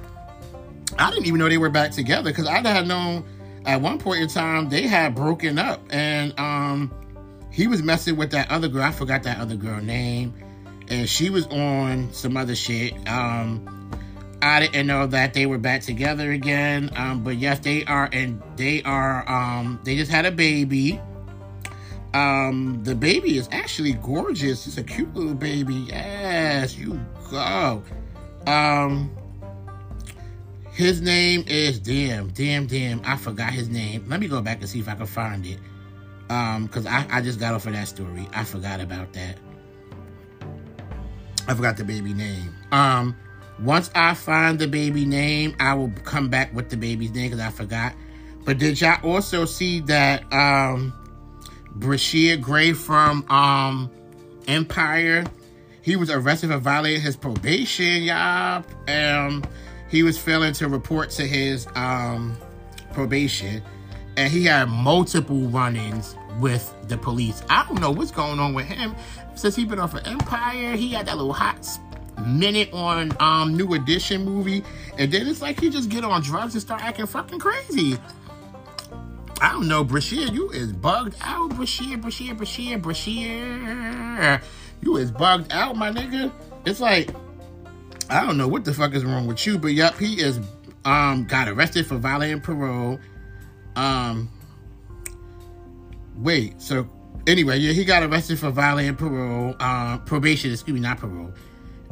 I 0.98 1.10
didn't 1.10 1.26
even 1.26 1.40
know 1.40 1.50
they 1.50 1.58
were 1.58 1.70
back 1.70 1.92
together 1.92 2.30
because 2.32 2.48
I 2.48 2.60
had 2.68 2.88
known. 2.88 3.24
at 3.66 3.80
one 3.82 4.00
point 4.00 4.22
in 4.22 4.28
time 4.28 4.70
they 4.70 4.84
had 4.88 5.16
broken 5.16 5.58
up, 5.60 5.82
and 5.90 6.38
um, 6.40 6.92
he 7.52 7.68
was 7.68 7.82
messing 7.84 8.16
with 8.18 8.32
that 8.32 8.50
other 8.52 8.68
girl. 8.68 8.84
I 8.84 8.92
forgot 8.92 9.24
that 9.24 9.40
other 9.40 9.56
girl 9.56 9.82
name, 9.82 10.34
and 10.90 11.08
she 11.08 11.30
was 11.30 11.46
on 11.48 12.12
some 12.14 12.38
other 12.38 12.56
shit. 12.56 12.94
Um, 13.08 13.92
I 14.42 14.60
didn't 14.62 14.88
know 14.88 15.06
that 15.08 15.34
they 15.36 15.46
were 15.46 15.60
back 15.60 15.82
together 15.82 16.32
again. 16.32 16.90
Um, 16.96 17.24
but 17.24 17.38
yes, 17.38 17.60
they 17.60 17.86
are, 17.86 18.10
and 18.12 18.42
they 18.56 18.82
are. 18.84 19.30
Um, 19.30 19.80
they 19.84 19.96
just 19.96 20.12
had 20.12 20.26
a 20.26 20.32
baby. 20.32 21.00
Um, 22.14 22.82
the 22.84 22.96
baby 22.96 23.38
is 23.38 23.48
actually 23.52 23.94
gorgeous. 23.94 24.68
It's 24.68 24.78
a 24.78 24.84
cute 24.84 25.14
little 25.14 25.36
baby. 25.36 25.76
Yes, 25.76 26.76
you 26.76 27.00
go. 27.30 27.84
Um, 28.48 29.16
his 30.72 31.02
name 31.02 31.44
is 31.48 31.80
damn, 31.80 32.30
damn, 32.30 32.66
damn. 32.66 33.02
I 33.04 33.18
forgot 33.18 33.52
his 33.52 33.70
name. 33.70 34.06
Let 34.08 34.20
me 34.20 34.28
go 34.28 34.42
back 34.42 34.62
and 34.62 34.70
see 34.70 34.80
if 34.80 34.88
I 34.88 34.96
can 34.96 35.06
find 35.06 35.46
it. 35.46 35.60
Um, 36.30 36.66
because 36.66 36.86
I, 36.86 37.06
I 37.12 37.22
just 37.22 37.40
got 37.40 37.54
off 37.54 37.66
of 37.66 37.74
that 37.74 37.90
story. 37.90 38.28
I 38.34 38.46
forgot 38.46 38.80
about 38.80 39.12
that. 39.14 39.38
I 41.48 41.54
forgot 41.54 41.76
the 41.76 41.84
baby 41.84 42.14
name. 42.14 42.56
Um, 42.72 43.18
once 43.60 43.92
I 43.94 44.14
find 44.14 44.58
the 44.58 44.68
baby 44.68 45.06
name, 45.06 45.56
I 45.60 45.74
will 45.74 45.92
come 46.06 46.30
back 46.30 46.54
with 46.56 46.70
the 46.70 46.78
baby's 46.78 47.12
name 47.12 47.32
because 47.32 47.46
I 47.46 47.50
forgot. 47.50 47.94
But 48.46 48.58
did 48.58 48.80
y'all 48.80 49.04
also 49.04 49.46
see 49.46 49.82
that 49.82 50.24
um 50.32 50.94
Bryshere 51.78 52.40
Gray 52.40 52.72
from 52.72 53.30
um 53.30 53.92
Empire? 54.48 55.26
He 55.82 55.96
was 55.96 56.10
arrested 56.10 56.50
for 56.50 56.58
violating 56.58 57.02
his 57.02 57.18
probation, 57.18 58.04
y'all. 58.04 58.64
Um 58.88 59.44
he 59.92 60.02
was 60.04 60.18
failing 60.18 60.54
to 60.54 60.68
report 60.68 61.12
to 61.12 61.28
his 61.28 61.68
um 61.76 62.36
probation. 62.94 63.62
And 64.18 64.32
he 64.32 64.46
had 64.46 64.68
multiple 64.68 65.48
run-ins 65.48 66.16
with 66.40 66.74
the 66.90 66.98
police. 66.98 67.44
I 67.50 67.66
don't 67.66 67.80
know 67.80 67.92
what's 67.92 68.12
going 68.12 68.40
on 68.40 68.54
with 68.54 68.66
him. 68.66 68.96
Since 69.36 69.56
he 69.56 69.64
been 69.64 69.80
off 69.80 69.94
of 69.94 70.06
Empire, 70.06 70.76
he 70.76 70.90
had 70.90 71.06
that 71.06 71.18
little 71.18 71.34
hot 71.34 71.68
minute 72.26 72.70
on 72.74 73.16
um 73.20 73.56
New 73.56 73.74
Edition 73.74 74.26
movie, 74.26 74.64
and 74.98 75.12
then 75.12 75.28
it's 75.28 75.42
like 75.42 75.60
he 75.60 75.70
just 75.70 75.90
get 75.90 76.04
on 76.04 76.22
drugs 76.22 76.54
and 76.54 76.62
start 76.62 76.84
acting 76.84 77.06
fucking 77.06 77.40
crazy. 77.40 77.98
I 79.42 79.54
don't 79.54 79.68
know, 79.68 79.84
Brashear, 79.84 80.28
you 80.28 80.52
is 80.52 80.72
bugged 80.72 81.16
out, 81.22 81.56
Brashear, 81.56 81.98
Brashear, 81.98 82.36
Brashear, 82.36 82.78
Brashear. 82.78 84.40
You 84.84 84.98
is 84.98 85.10
bugged 85.10 85.52
out, 85.52 85.76
my 85.76 85.90
nigga. 85.90 86.32
It's 86.66 86.80
like, 86.80 87.10
I 88.12 88.26
don't 88.26 88.38
know 88.38 88.48
what 88.48 88.66
the 88.66 88.74
fuck 88.74 88.94
is 88.94 89.04
wrong 89.06 89.26
with 89.26 89.46
you, 89.46 89.58
but 89.58 89.70
yep, 89.70 89.98
he 89.98 90.22
is 90.22 90.40
um 90.86 91.26
got 91.26 91.48
arrested 91.48 91.88
for 91.88 91.98
violating 91.98 92.42
parole. 92.42 93.00
Um 93.76 94.30
wait, 96.18 96.62
so 96.62 96.88
anyway, 97.28 97.58
yeah, 97.58 97.74
he 97.74 97.86
got 97.86 98.04
arrested 98.04 98.40
for 98.40 98.50
violating 98.52 98.96
parole, 98.96 99.56
uh, 99.60 99.98
probation, 100.00 100.52
excuse 100.52 100.74
me, 100.74 100.80
not 100.80 100.98
parole. 100.98 101.34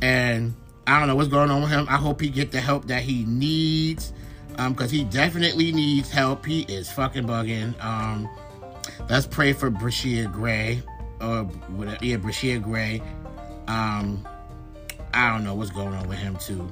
And 0.02 0.54
I 0.88 1.00
don't 1.00 1.08
know 1.08 1.16
what's 1.16 1.30
going 1.30 1.50
on 1.50 1.62
with 1.62 1.72
him. 1.72 1.88
I 1.90 1.98
hope 1.98 2.22
he 2.22 2.30
get 2.30 2.52
the 2.52 2.60
help 2.60 2.88
that 2.88 3.04
he 3.04 3.26
needs. 3.26 4.14
Um, 4.58 4.74
because 4.74 4.92
he 4.92 5.06
definitely 5.06 5.72
needs 5.72 6.10
help. 6.10 6.46
He 6.46 6.62
is 6.64 6.92
fucking 6.92 7.26
bugging. 7.26 7.82
Um, 7.82 8.30
let's 9.10 9.26
pray 9.26 9.54
for 9.54 9.72
Bryshere 9.72 10.32
Gray. 10.32 10.82
Or 11.22 11.44
whatever, 11.44 12.04
yeah, 12.04 12.18
Bryshere 12.18 12.62
Gray. 12.62 13.02
Um, 13.68 14.28
I 15.14 15.32
don't 15.32 15.44
know 15.44 15.56
what's 15.56 15.72
going 15.72 15.94
on 15.94 16.08
with 16.08 16.20
him 16.20 16.36
too. 16.38 16.72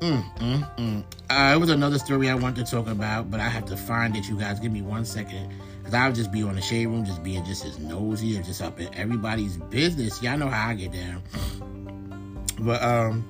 Mm, 0.00 0.36
mm, 0.36 0.76
mm. 0.76 1.04
Uh, 1.30 1.54
it 1.54 1.58
was 1.58 1.70
another 1.70 1.98
story 1.98 2.28
I 2.28 2.34
wanted 2.34 2.66
to 2.66 2.70
talk 2.70 2.86
about, 2.86 3.30
but 3.30 3.40
I 3.40 3.48
have 3.48 3.64
to 3.66 3.76
find 3.76 4.14
it. 4.14 4.28
You 4.28 4.36
guys, 4.36 4.60
give 4.60 4.70
me 4.70 4.82
one 4.82 5.04
second, 5.04 5.54
cause 5.84 5.94
I'll 5.94 6.12
just 6.12 6.30
be 6.30 6.42
on 6.42 6.54
the 6.54 6.60
shade 6.60 6.86
room, 6.86 7.04
just 7.04 7.22
being 7.22 7.44
just 7.44 7.64
as 7.64 7.78
nosy 7.78 8.36
and 8.36 8.44
just 8.44 8.60
up 8.60 8.78
in 8.78 8.94
everybody's 8.94 9.56
business. 9.56 10.22
Y'all 10.22 10.36
know 10.36 10.48
how 10.48 10.68
I 10.68 10.74
get 10.74 10.92
down. 10.92 11.22
But 12.60 12.82
um, 12.82 13.24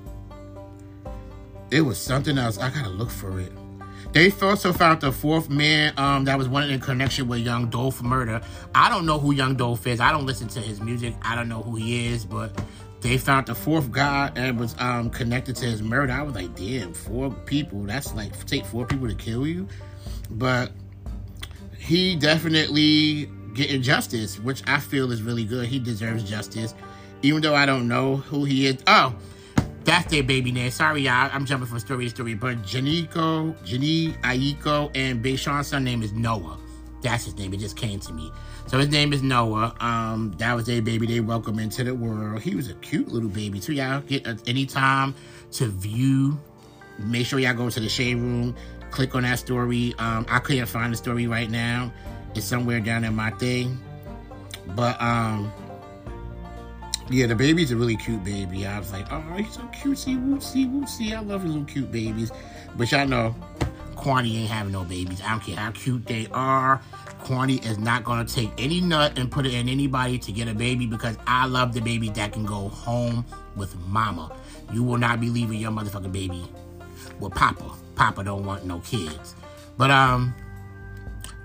it 1.71 1.83
was 1.83 1.99
something 1.99 2.37
else. 2.37 2.59
I 2.59 2.71
gotta 2.71 2.91
look 2.91 3.11
for 3.11 3.41
it. 3.41 3.53
They 4.13 4.31
also 4.41 4.73
found 4.73 5.03
the 5.03 5.13
fourth 5.13 5.51
man 5.51 5.93
um, 5.99 6.25
that 6.25 6.39
was 6.39 6.49
wanted 6.49 6.71
in 6.71 6.81
connection 6.81 7.29
with 7.29 7.41
Young 7.41 7.69
Dolph 7.69 8.03
murder. 8.03 8.41
I 8.75 8.89
don't 8.89 9.05
know 9.05 9.19
who 9.19 9.33
Young 9.33 9.57
Dolph 9.57 9.87
is. 9.87 10.01
I 10.01 10.11
don't 10.11 10.27
listen 10.27 10.49
to 10.49 10.61
his 10.61 10.81
music. 10.81 11.15
I 11.23 11.37
don't 11.37 11.49
know 11.49 11.63
who 11.63 11.77
he 11.77 12.07
is, 12.07 12.25
but 12.25 12.59
they 13.01 13.19
found 13.19 13.47
the 13.47 13.55
fourth 13.55 13.91
guy 13.91 14.33
and 14.37 14.59
was 14.59 14.75
um, 14.79 15.11
connected 15.11 15.57
to 15.57 15.67
his 15.67 15.83
murder. 15.83 16.13
I 16.13 16.23
was 16.23 16.35
like, 16.35 16.55
damn, 16.57 16.95
four 16.95 17.31
people. 17.31 17.83
That's 17.83 18.15
like 18.15 18.47
take 18.47 18.65
four 18.65 18.87
people 18.87 19.09
to 19.09 19.15
kill 19.15 19.47
you. 19.47 19.69
But 20.31 20.73
he 21.79 22.17
definitely 22.17 23.31
getting 23.55 23.83
justice, 23.83 24.39
which 24.39 24.63
I 24.67 24.81
feel 24.81 25.13
is 25.13 25.23
really 25.23 25.45
good. 25.45 25.67
He 25.67 25.79
deserves 25.79 26.29
justice 26.29 26.75
even 27.23 27.43
though 27.43 27.55
I 27.55 27.67
don't 27.67 27.89
know 27.89 28.17
who 28.17 28.45
he 28.45 28.67
is. 28.67 28.77
Oh, 28.87 29.15
that's 29.85 30.11
their 30.11 30.23
baby 30.23 30.53
name. 30.53 30.71
Sorry, 30.71 31.03
y'all. 31.03 31.31
I'm 31.33 31.47
jumping 31.47 31.69
from 31.69 31.79
story 31.79 32.05
to 32.05 32.11
story. 32.11 32.35
But 32.35 32.59
Janiko, 32.63 33.57
Jani, 33.65 34.13
Aiko, 34.23 34.91
and 34.95 35.23
Big 35.23 35.39
Sean's 35.39 35.69
son 35.69 35.85
name 35.85 36.03
is 36.03 36.13
Noah. 36.13 36.59
That's 37.03 37.25
his 37.25 37.37
name. 37.37 37.55
It 37.55 37.61
just 37.61 37.77
came 37.77 38.01
to 38.01 38.13
me. 38.13 38.33
So 38.67 38.79
his 38.79 38.89
name 38.89 39.13
is 39.13 39.23
Noah. 39.23 39.75
Um, 39.79 40.35
that 40.39 40.55
was 40.55 40.69
a 40.69 40.81
baby. 40.81 41.07
They 41.07 41.21
welcome 41.21 41.61
into 41.61 41.85
the 41.85 41.95
world. 41.95 42.43
He 42.43 42.57
was 42.57 42.69
a 42.69 42.75
cute 42.75 43.09
little 43.09 43.29
baby 43.29 43.61
too. 43.61 43.75
Y'all 43.75 44.01
get 44.01 44.27
any 44.49 44.67
time 44.67 45.15
to 45.53 45.69
view. 45.69 46.39
Make 46.99 47.27
sure 47.27 47.39
y'all 47.39 47.55
go 47.55 47.71
to 47.71 47.81
the 47.81 47.89
shade 47.89 48.17
room. 48.17 48.57
Click 48.91 49.15
on 49.15 49.23
that 49.23 49.39
story. 49.39 49.95
Um, 49.99 50.27
I 50.29 50.41
couldn't 50.41 50.67
find 50.67 50.93
the 50.93 50.97
story 50.97 51.29
right 51.29 51.49
now. 51.49 51.93
It's 52.35 52.45
somewhere 52.47 52.81
down 52.81 53.05
in 53.05 53.15
my 53.15 53.31
thing. 53.31 53.79
But 54.75 55.01
um, 55.01 55.53
yeah, 57.09 57.27
the 57.27 57.37
baby's 57.37 57.71
a 57.71 57.77
really 57.77 57.97
cute 57.97 58.25
baby. 58.25 58.67
I 58.67 58.81
was 58.81 58.91
like, 58.91 59.07
oh, 59.13 59.21
he's 59.37 59.53
so 59.53 59.61
cutesy, 59.63 60.21
wootsy, 60.21 60.69
wootsy. 60.69 61.17
I 61.17 61.21
love 61.21 61.45
little 61.45 61.65
cute 61.65 61.93
babies. 61.93 62.33
But 62.77 62.91
y'all 62.91 63.07
know, 63.07 63.37
Kwani 63.95 64.41
ain't 64.41 64.51
having 64.51 64.73
no 64.73 64.83
babies. 64.83 65.23
I 65.23 65.31
don't 65.31 65.41
care 65.41 65.57
how 65.57 65.71
cute 65.71 66.05
they 66.07 66.27
are. 66.33 66.83
Kwani 67.27 67.65
is 67.67 67.77
not 67.77 68.05
going 68.05 68.25
to 68.25 68.33
take 68.33 68.53
any 68.57 68.81
nut 68.81 69.19
and 69.19 69.29
put 69.29 69.47
it 69.47 69.53
in 69.53 69.69
anybody 69.69 70.17
to 70.17 70.31
get 70.31 70.47
a 70.47 70.55
baby 70.55 70.87
because 70.87 71.17
I 71.27 71.47
love 71.47 71.75
the 71.75 71.81
baby 71.81 72.09
that 72.11 72.33
can 72.33 72.45
go 72.45 72.69
home 72.69 73.27
with 73.57 73.77
mama. 73.89 74.31
You 74.73 74.85
will 74.85 74.99
not 74.99 75.21
be 75.21 75.29
leaving 75.29 75.59
your 75.59 75.73
motherfucking 75.73 76.13
baby 76.13 76.45
with 77.19 77.35
papa. 77.35 77.73
Papa 77.97 78.23
don't 78.23 78.45
want 78.45 78.65
no 78.65 78.79
kids. 78.79 79.35
But, 79.77 79.91
um, 79.91 80.35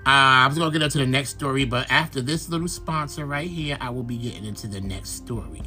uh, 0.05 0.45
I 0.45 0.47
was 0.47 0.59
gonna 0.59 0.71
get 0.71 0.83
into 0.83 0.99
the 0.99 1.07
next 1.07 1.29
story, 1.31 1.65
but 1.65 1.91
after 1.91 2.21
this 2.21 2.47
little 2.47 2.67
sponsor 2.67 3.25
right 3.25 3.49
here, 3.49 3.75
I 3.81 3.89
will 3.89 4.03
be 4.03 4.17
getting 4.17 4.45
into 4.45 4.67
the 4.67 4.81
next 4.81 5.09
story. 5.09 5.63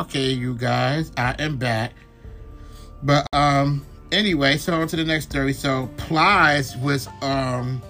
Okay, 0.00 0.30
you 0.30 0.54
guys, 0.54 1.12
I 1.16 1.36
am 1.38 1.58
back. 1.58 1.92
But 3.04 3.26
um, 3.32 3.86
anyway, 4.12 4.56
so 4.56 4.74
on 4.74 4.88
to 4.88 4.96
the 4.96 5.04
next 5.04 5.30
story. 5.30 5.52
So 5.52 5.88
Plies 5.96 6.76
was 6.78 7.08
um 7.22 7.82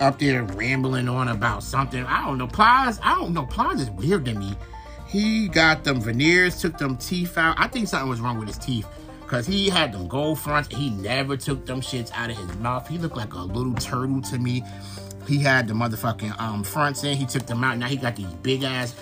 up 0.00 0.18
there 0.18 0.42
rambling 0.42 1.08
on 1.08 1.28
about 1.28 1.62
something. 1.62 2.04
I 2.04 2.24
don't 2.24 2.38
know. 2.38 2.48
Plies, 2.48 2.98
I 3.02 3.14
don't 3.14 3.32
know. 3.32 3.46
Plies 3.46 3.80
is 3.80 3.90
weird 3.90 4.24
to 4.26 4.34
me. 4.34 4.56
He 5.06 5.48
got 5.48 5.84
them 5.84 6.00
veneers, 6.00 6.60
took 6.60 6.78
them 6.78 6.96
teeth 6.96 7.36
out. 7.36 7.56
I 7.58 7.68
think 7.68 7.88
something 7.88 8.08
was 8.08 8.20
wrong 8.20 8.38
with 8.38 8.48
his 8.48 8.58
teeth. 8.58 8.86
Because 9.20 9.46
he 9.46 9.70
had 9.70 9.92
them 9.92 10.08
gold 10.08 10.38
fronts. 10.38 10.74
He 10.74 10.90
never 10.90 11.38
took 11.38 11.64
them 11.64 11.80
shits 11.80 12.10
out 12.12 12.28
of 12.30 12.36
his 12.36 12.54
mouth. 12.56 12.86
He 12.86 12.98
looked 12.98 13.16
like 13.16 13.32
a 13.32 13.38
little 13.38 13.72
turtle 13.74 14.20
to 14.22 14.38
me. 14.38 14.62
He 15.26 15.38
had 15.38 15.68
the 15.68 15.74
motherfucking 15.74 16.38
um, 16.38 16.62
fronts 16.64 17.04
in. 17.04 17.16
He 17.16 17.24
took 17.24 17.46
them 17.46 17.64
out. 17.64 17.78
Now 17.78 17.86
he 17.86 17.96
got 17.96 18.16
these 18.16 18.32
big 18.42 18.62
ass 18.62 18.94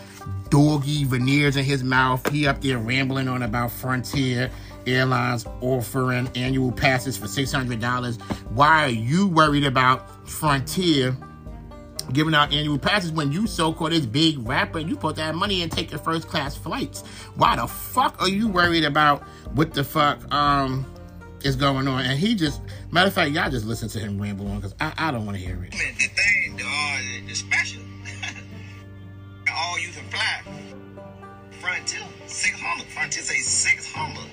doggy 0.49 1.05
veneers 1.05 1.57
in 1.57 1.65
his 1.65 1.83
mouth. 1.83 2.29
He 2.31 2.47
up 2.47 2.61
there 2.61 2.79
rambling 2.79 3.27
on 3.27 3.43
about 3.43 3.73
Frontier 3.73 4.51
Airlines 4.87 5.47
offering 5.61 6.29
annual 6.35 6.73
passes 6.73 7.17
for 7.17 7.27
$600. 7.27 8.21
Why 8.51 8.85
are 8.85 8.89
you 8.89 9.27
worried 9.27 9.65
about 9.65 10.29
Frontier 10.29 11.17
giving 12.13 12.35
out 12.35 12.53
annual 12.53 12.79
passes 12.79 13.13
when 13.13 13.33
you 13.33 13.47
so-called 13.47 13.93
this 13.93 14.07
big 14.07 14.47
rapper 14.47 14.79
and 14.79 14.89
you 14.89 14.97
put 14.97 15.17
that 15.17 15.35
money 15.35 15.63
and 15.63 15.71
take 15.71 15.91
your 15.91 16.01
first 16.01 16.29
class 16.29 16.57
flights. 16.57 17.03
Why 17.37 17.57
the 17.57 17.67
fuck 17.67 18.21
are 18.21 18.29
you 18.29 18.49
worried 18.49 18.85
about 18.85 19.23
what 19.55 19.75
the 19.75 19.85
fuck 19.85 20.33
um 20.33 20.85
is 21.43 21.57
going 21.57 21.89
on? 21.89 22.05
And 22.05 22.19
he 22.19 22.35
just 22.35 22.61
matter 22.91 23.09
of 23.09 23.15
fact, 23.15 23.31
y'all 23.33 23.51
just 23.51 23.67
listen 23.67 23.89
to 23.91 23.99
him 23.99 24.21
ramble 24.21 24.49
on 24.49 24.57
because 24.57 24.75
I, 24.81 24.93
I 24.97 25.11
don't 25.11 25.27
want 25.27 25.39
to 25.39 25.45
hear 25.45 25.63
it. 25.63 25.73
The 25.73 25.79
thing, 25.79 26.57
the, 26.57 26.65
uh, 26.65 27.29
the 27.29 27.35
special, 27.35 27.83
all 29.55 29.79
you 29.79 29.89
can 29.91 30.05
fly. 30.09 30.43
Frontier, 31.61 32.01
six 32.27 32.59
hundred. 32.61 32.87
Frontier 32.89 33.23
say 33.23 33.39
six 33.39 33.93
hundred. 33.93 34.31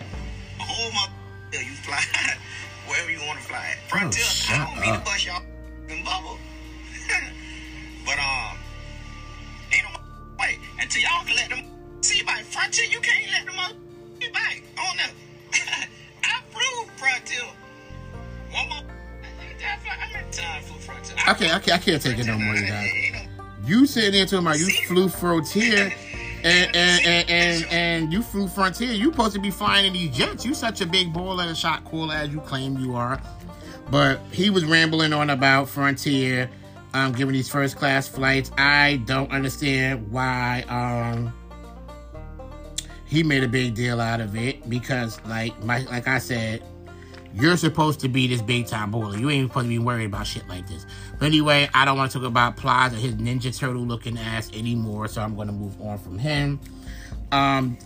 Whole 0.68 0.92
month 0.92 1.12
you 1.54 1.74
fly 1.82 2.02
wherever 2.88 3.10
you 3.12 3.20
want 3.26 3.40
to 3.40 3.46
fly. 3.46 3.76
Frontier, 3.88 4.24
oh, 4.26 4.54
I 4.54 4.66
don't 4.66 4.82
mean 4.82 4.94
to 5.00 5.06
bust 5.06 5.26
y'all 5.26 5.42
in 5.90 6.04
bubble. 6.04 6.38
But 8.06 8.20
um, 8.20 8.58
ain't 9.74 9.84
no 9.84 10.00
way 10.40 10.58
until 10.80 11.02
y'all 11.02 11.26
can 11.26 11.36
let 11.36 11.50
them 11.50 11.66
see 12.00 12.24
by 12.24 12.42
frontier. 12.44 12.86
You 12.86 13.02
can't 13.02 13.30
let 13.32 13.46
them 13.46 13.60
up 13.60 13.74
back 14.34 14.64
on 14.80 14.96
them. 14.96 15.10
I 16.24 16.42
flew 16.52 16.86
frontier 16.96 17.44
one 18.50 18.70
more 18.70 18.98
Time 20.32 20.62
flew 20.64 20.80
Frontier. 20.80 21.16
Okay, 21.30 21.56
okay, 21.56 21.72
I 21.72 21.78
can't 21.78 22.02
take 22.02 22.20
it 22.20 22.28
no 22.28 22.38
more, 22.38 22.56
you 22.56 22.68
guys. 22.68 22.90
You 23.66 23.86
sitting 23.86 24.12
there 24.12 24.26
talking 24.26 24.46
about 24.46 24.60
you 24.60 24.70
flew 24.88 25.10
Frontier 25.10 25.94
and 26.48 26.76
and, 26.76 27.30
and, 27.30 27.66
and 27.72 28.14
you 28.14 28.22
flew 28.22 28.48
Frontier. 28.48 28.92
You 28.92 29.12
supposed 29.12 29.34
to 29.36 29.40
be 29.40 29.52
flying 29.52 29.86
in 29.86 29.94
these 29.94 30.16
jets. 30.16 30.46
You 30.46 30.54
such 30.54 30.82
a 30.82 30.86
big 30.86 31.14
baller 31.14 31.48
and 31.48 31.58
shot 31.58 31.84
caller 31.86 32.16
as 32.16 32.30
you 32.30 32.40
claim 32.42 32.78
you 32.78 32.96
are. 32.96 33.22
But 33.90 34.20
he 34.32 34.50
was 34.50 34.66
rambling 34.66 35.14
on 35.14 35.30
about 35.30 35.70
Frontier, 35.70 36.50
um, 36.94 37.14
giving 37.14 37.34
these 37.34 37.50
first 37.50 37.78
class 37.78 38.08
flights. 38.08 38.52
I 38.58 38.98
don't 39.06 39.32
understand 39.32 40.12
why 40.12 40.64
um 40.70 41.34
he 43.06 43.24
made 43.24 43.44
a 43.44 43.48
big 43.48 43.74
deal 43.74 44.02
out 44.02 44.20
of 44.20 44.36
it 44.36 44.70
because 44.70 45.20
like 45.26 45.64
my 45.64 45.80
like 45.84 46.08
I 46.08 46.20
said, 46.20 46.64
you're 47.40 47.58
supposed 47.58 48.00
to 48.00 48.10
be 48.10 48.28
this 48.28 48.42
big 48.42 48.68
time 48.68 48.92
baller. 48.92 49.20
You 49.20 49.30
ain't 49.30 49.50
supposed 49.50 49.66
to 49.66 49.70
be 49.70 49.80
worried 49.80 50.06
about 50.06 50.26
shit 50.26 50.48
like 50.48 50.68
this. 50.68 50.86
But 51.20 51.26
anyway, 51.26 51.70
I 51.74 51.86
don't 51.86 51.98
want 51.98 52.12
to 52.12 52.20
talk 52.20 52.28
about 52.28 52.58
Plaza, 52.58 52.96
or 52.96 53.00
his 53.00 53.16
Ninja 53.16 53.56
Turtle 53.58 53.84
looking 53.84 54.18
ass 54.18 54.52
anymore, 54.54 55.08
so 55.08 55.22
I'm 55.22 55.36
going 55.36 55.48
to 55.48 55.54
move 55.54 55.80
on 55.82 55.98
from 56.00 56.18
him. 56.18 56.60
Um, 57.32 57.78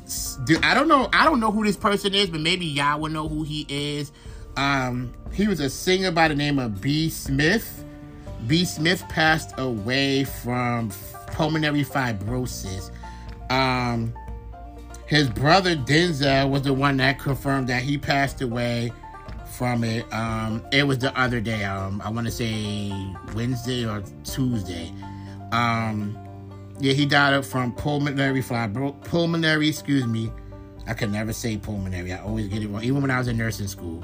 I 0.63 0.73
don't 0.73 0.87
know. 0.87 1.09
I 1.11 1.25
don't 1.25 1.39
know 1.39 1.51
who 1.51 1.65
this 1.65 1.75
person 1.75 2.13
is, 2.13 2.29
but 2.29 2.39
maybe 2.39 2.65
y'all 2.65 2.99
will 2.99 3.09
know 3.09 3.27
who 3.27 3.43
he 3.43 3.65
is. 3.67 4.11
Um, 4.55 5.13
he 5.33 5.47
was 5.47 5.59
a 5.59 5.69
singer 5.69 6.11
by 6.11 6.27
the 6.27 6.35
name 6.35 6.59
of 6.59 6.81
B. 6.81 7.09
Smyth. 7.09 7.83
B. 8.47 8.65
Smyth 8.65 9.07
passed 9.09 9.53
away 9.57 10.23
from 10.23 10.91
pulmonary 11.27 11.83
fibrosis. 11.83 12.91
Um, 13.49 14.13
his 15.07 15.29
brother 15.29 15.75
Denzel 15.75 16.49
was 16.49 16.61
the 16.61 16.73
one 16.73 16.97
that 16.97 17.19
confirmed 17.19 17.67
that 17.67 17.83
he 17.83 17.97
passed 17.97 18.41
away 18.41 18.93
from 19.61 19.83
it. 19.83 20.11
Um, 20.11 20.65
it 20.71 20.87
was 20.87 20.97
the 20.97 21.15
other 21.15 21.39
day. 21.39 21.65
Um, 21.65 22.01
I 22.03 22.09
want 22.09 22.25
to 22.25 22.31
say 22.31 22.91
Wednesday 23.35 23.85
or 23.85 24.01
Tuesday. 24.23 24.91
Um, 25.51 26.17
yeah, 26.79 26.93
he 26.93 27.05
died 27.05 27.45
from 27.45 27.71
pulmonary 27.73 28.41
fibro 28.41 28.99
pulmonary. 29.03 29.69
Excuse 29.69 30.07
me, 30.07 30.31
I 30.87 30.95
can 30.95 31.11
never 31.11 31.31
say 31.31 31.57
pulmonary. 31.57 32.11
I 32.11 32.23
always 32.23 32.47
get 32.47 32.63
it 32.63 32.69
wrong, 32.69 32.83
even 32.83 33.03
when 33.03 33.11
I 33.11 33.19
was 33.19 33.27
in 33.27 33.37
nursing 33.37 33.67
school. 33.67 34.03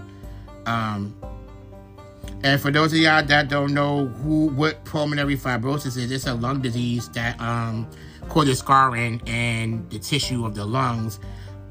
Um, 0.67 1.19
and 2.43 2.61
for 2.61 2.69
those 2.69 2.93
of 2.93 2.99
y'all 2.99 3.23
that 3.23 3.49
don't 3.49 3.73
know 3.73 4.05
who 4.05 4.49
what 4.49 4.85
pulmonary 4.85 5.37
fibrosis 5.37 5.97
is, 5.97 6.11
it's 6.11 6.27
a 6.27 6.35
lung 6.35 6.61
disease 6.61 7.09
that 7.13 7.41
um, 7.41 7.89
causes 8.29 8.59
scarring 8.59 9.21
in 9.25 9.89
the 9.89 9.97
tissue 9.97 10.45
of 10.45 10.53
the 10.53 10.65
lungs. 10.65 11.19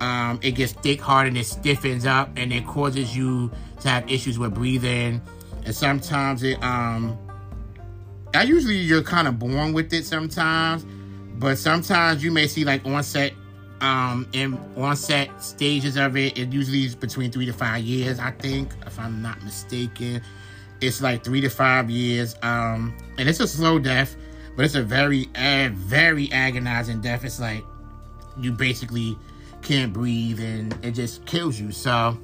Um, 0.01 0.41
it 0.43 0.51
gets 0.57 0.73
thick, 0.73 1.01
hard, 1.01 1.29
and 1.29 1.39
it 1.39 1.47
stiffens 1.47 2.05
up, 2.05 2.31
and 2.37 2.53
it 2.53 2.67
causes 2.67 3.17
you 3.17 3.53
to 3.81 3.89
have 3.89 4.11
issues 4.11 4.39
with 4.39 4.55
breathing. 4.55 5.21
And 5.65 5.75
sometimes 5.75 6.43
it, 6.43 6.63
um, 6.63 7.19
I 8.35 8.43
usually 8.43 8.77
you're 8.77 9.03
kind 9.03 9.29
of 9.29 9.39
born 9.39 9.73
with 9.73 9.93
it 9.93 10.05
sometimes, 10.05 10.85
but 11.39 11.59
sometimes 11.59 12.23
you 12.23 12.31
may 12.31 12.47
see 12.47 12.65
like 12.65 12.85
onset, 12.87 13.33
um, 13.81 14.27
in 14.33 14.59
onset 14.77 15.43
stages 15.43 15.97
of 15.97 16.17
it. 16.17 16.39
It 16.39 16.53
usually 16.53 16.85
is 16.85 16.95
between 16.95 17.31
three 17.31 17.47
to 17.47 17.53
five 17.53 17.83
years, 17.83 18.19
I 18.19 18.31
think, 18.31 18.73
if 18.87 18.99
I'm 18.99 19.23
not 19.23 19.43
mistaken. 19.43 20.23
It's 20.81 21.01
like 21.01 21.25
three 21.25 21.41
to 21.41 21.49
five 21.49 21.89
years, 21.89 22.37
um, 22.43 22.97
and 23.17 23.29
it's 23.29 23.41
a 23.41 23.49
slow 23.49 23.79
death, 23.79 24.15
but 24.57 24.65
it's 24.67 24.75
a 24.75 24.83
very, 24.83 25.27
uh, 25.35 25.71
very 25.73 26.31
agonizing 26.33 27.01
death. 27.01 27.25
It's 27.25 27.41
like 27.41 27.65
you 28.39 28.53
basically 28.53 29.17
can't 29.63 29.93
breathe 29.93 30.41
and 30.41 30.77
it 30.85 30.93
just 30.93 31.25
kills 31.25 31.59
you. 31.59 31.73
So, 31.73 32.19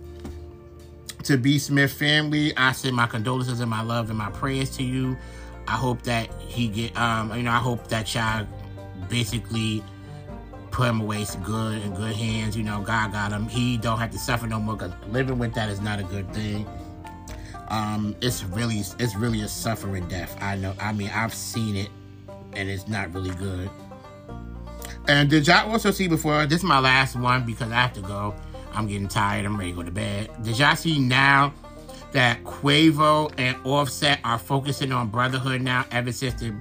to 1.24 1.36
B 1.36 1.58
Smyth 1.58 1.92
family, 1.92 2.56
I 2.56 2.72
send 2.72 2.96
my 2.96 3.06
condolences 3.06 3.60
and 3.60 3.70
my 3.70 3.82
love 3.82 4.08
and 4.10 4.18
my 4.18 4.30
prayers 4.30 4.70
to 4.76 4.82
you. 4.82 5.16
I 5.66 5.72
hope 5.72 6.02
that 6.02 6.32
he 6.40 6.68
get, 6.68 6.96
um, 6.98 7.34
you 7.36 7.42
know, 7.42 7.52
I 7.52 7.58
hope 7.58 7.88
that 7.88 8.14
y'all 8.14 8.46
basically 9.08 9.82
put 10.70 10.88
him 10.88 11.00
away 11.00 11.24
some 11.24 11.42
good 11.42 11.82
in 11.82 11.94
good 11.94 12.16
hands. 12.16 12.56
You 12.56 12.64
know, 12.64 12.80
God 12.80 13.12
got 13.12 13.32
him. 13.32 13.46
He 13.48 13.76
don't 13.76 13.98
have 13.98 14.10
to 14.10 14.18
suffer 14.18 14.46
no 14.46 14.58
more 14.58 14.76
because 14.76 14.92
living 15.08 15.38
with 15.38 15.54
that 15.54 15.68
is 15.68 15.80
not 15.80 16.00
a 16.00 16.04
good 16.04 16.32
thing. 16.34 16.66
Um, 17.68 18.16
it's 18.20 18.44
really, 18.44 18.80
it's 18.98 19.14
really 19.14 19.42
a 19.42 19.48
suffering 19.48 20.08
death. 20.08 20.36
I 20.40 20.56
know. 20.56 20.74
I 20.80 20.92
mean, 20.92 21.10
I've 21.14 21.32
seen 21.32 21.76
it, 21.76 21.88
and 22.54 22.68
it's 22.68 22.88
not 22.88 23.14
really 23.14 23.34
good. 23.36 23.70
And 25.08 25.30
did 25.30 25.46
y'all 25.46 25.70
also 25.70 25.90
see 25.90 26.08
before? 26.08 26.46
This 26.46 26.58
is 26.58 26.64
my 26.64 26.78
last 26.78 27.16
one 27.16 27.44
because 27.44 27.70
I 27.70 27.76
have 27.76 27.92
to 27.94 28.02
go. 28.02 28.34
I'm 28.74 28.86
getting 28.86 29.08
tired. 29.08 29.44
I'm 29.44 29.56
ready 29.56 29.72
to 29.72 29.76
go 29.76 29.82
to 29.82 29.90
bed. 29.90 30.30
Did 30.42 30.58
y'all 30.58 30.76
see 30.76 30.98
now 30.98 31.52
that 32.12 32.42
Quavo 32.44 33.32
and 33.38 33.56
Offset 33.64 34.20
are 34.24 34.38
focusing 34.38 34.92
on 34.92 35.08
brotherhood 35.08 35.62
now? 35.62 35.84
Ever 35.90 36.12
since 36.12 36.40
the 36.40 36.54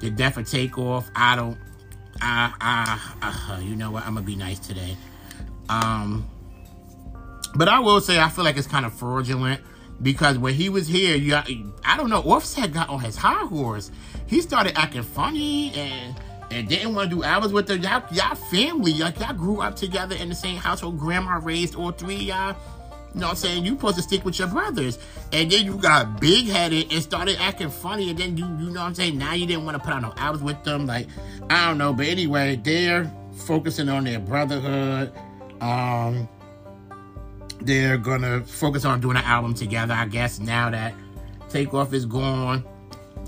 the 0.00 0.10
death 0.10 0.36
of 0.36 0.48
Takeoff, 0.48 1.10
I 1.14 1.36
don't. 1.36 1.58
I, 2.22 2.52
I, 3.22 3.54
uh, 3.54 3.60
you 3.60 3.76
know 3.76 3.90
what? 3.90 4.04
I'm 4.04 4.14
gonna 4.14 4.26
be 4.26 4.36
nice 4.36 4.58
today. 4.58 4.96
Um, 5.68 6.28
but 7.54 7.68
I 7.68 7.78
will 7.78 8.00
say 8.00 8.18
I 8.18 8.28
feel 8.28 8.44
like 8.44 8.56
it's 8.56 8.66
kind 8.66 8.84
of 8.84 8.92
fraudulent 8.92 9.60
because 10.02 10.38
when 10.38 10.54
he 10.54 10.68
was 10.68 10.86
here, 10.86 11.16
you, 11.16 11.34
I 11.34 11.96
don't 11.96 12.10
know. 12.10 12.20
Offset 12.20 12.72
got 12.72 12.88
on 12.88 13.00
his 13.00 13.16
high 13.16 13.46
horse. 13.46 13.90
He 14.26 14.40
started 14.40 14.78
acting 14.78 15.02
funny 15.02 15.72
and 15.74 16.14
and 16.50 16.68
didn't 16.68 16.94
want 16.94 17.10
to 17.10 17.16
do 17.16 17.24
hours 17.24 17.52
with 17.52 17.66
the 17.66 17.78
y'all, 17.78 18.02
y'all 18.12 18.34
family. 18.34 18.94
Like 18.94 19.20
y'all 19.20 19.34
grew 19.34 19.60
up 19.60 19.76
together 19.76 20.16
in 20.16 20.28
the 20.28 20.34
same 20.34 20.56
household. 20.56 20.98
Grandma 20.98 21.40
raised 21.42 21.74
all 21.74 21.92
three 21.92 22.16
y'all. 22.16 22.56
You 23.14 23.20
know 23.20 23.26
what 23.26 23.30
I'm 23.30 23.36
saying? 23.36 23.64
You 23.64 23.72
supposed 23.72 23.96
to 23.96 24.02
stick 24.02 24.24
with 24.24 24.38
your 24.38 24.48
brothers. 24.48 24.98
And 25.32 25.50
then 25.50 25.64
you 25.64 25.76
got 25.76 26.20
big 26.20 26.46
headed 26.46 26.92
and 26.92 27.02
started 27.02 27.40
acting 27.40 27.70
funny. 27.70 28.10
And 28.10 28.18
then 28.18 28.36
you, 28.36 28.44
you 28.44 28.70
know 28.70 28.80
what 28.80 28.86
I'm 28.86 28.94
saying? 28.94 29.18
Now 29.18 29.34
you 29.34 29.46
didn't 29.46 29.64
want 29.64 29.76
to 29.76 29.82
put 29.82 29.92
out 29.92 30.02
no 30.02 30.14
hours 30.16 30.40
with 30.40 30.62
them. 30.62 30.86
Like, 30.86 31.08
I 31.48 31.66
don't 31.66 31.78
know. 31.78 31.92
But 31.92 32.06
anyway, 32.06 32.60
they're 32.62 33.10
focusing 33.32 33.88
on 33.88 34.04
their 34.04 34.20
brotherhood. 34.20 35.12
Um, 35.60 36.28
they're 37.62 37.98
gonna 37.98 38.42
focus 38.44 38.84
on 38.84 39.00
doing 39.00 39.16
an 39.16 39.24
album 39.24 39.54
together, 39.54 39.92
I 39.92 40.06
guess, 40.06 40.38
now 40.38 40.70
that 40.70 40.94
Takeoff 41.48 41.92
is 41.92 42.06
gone. 42.06 42.64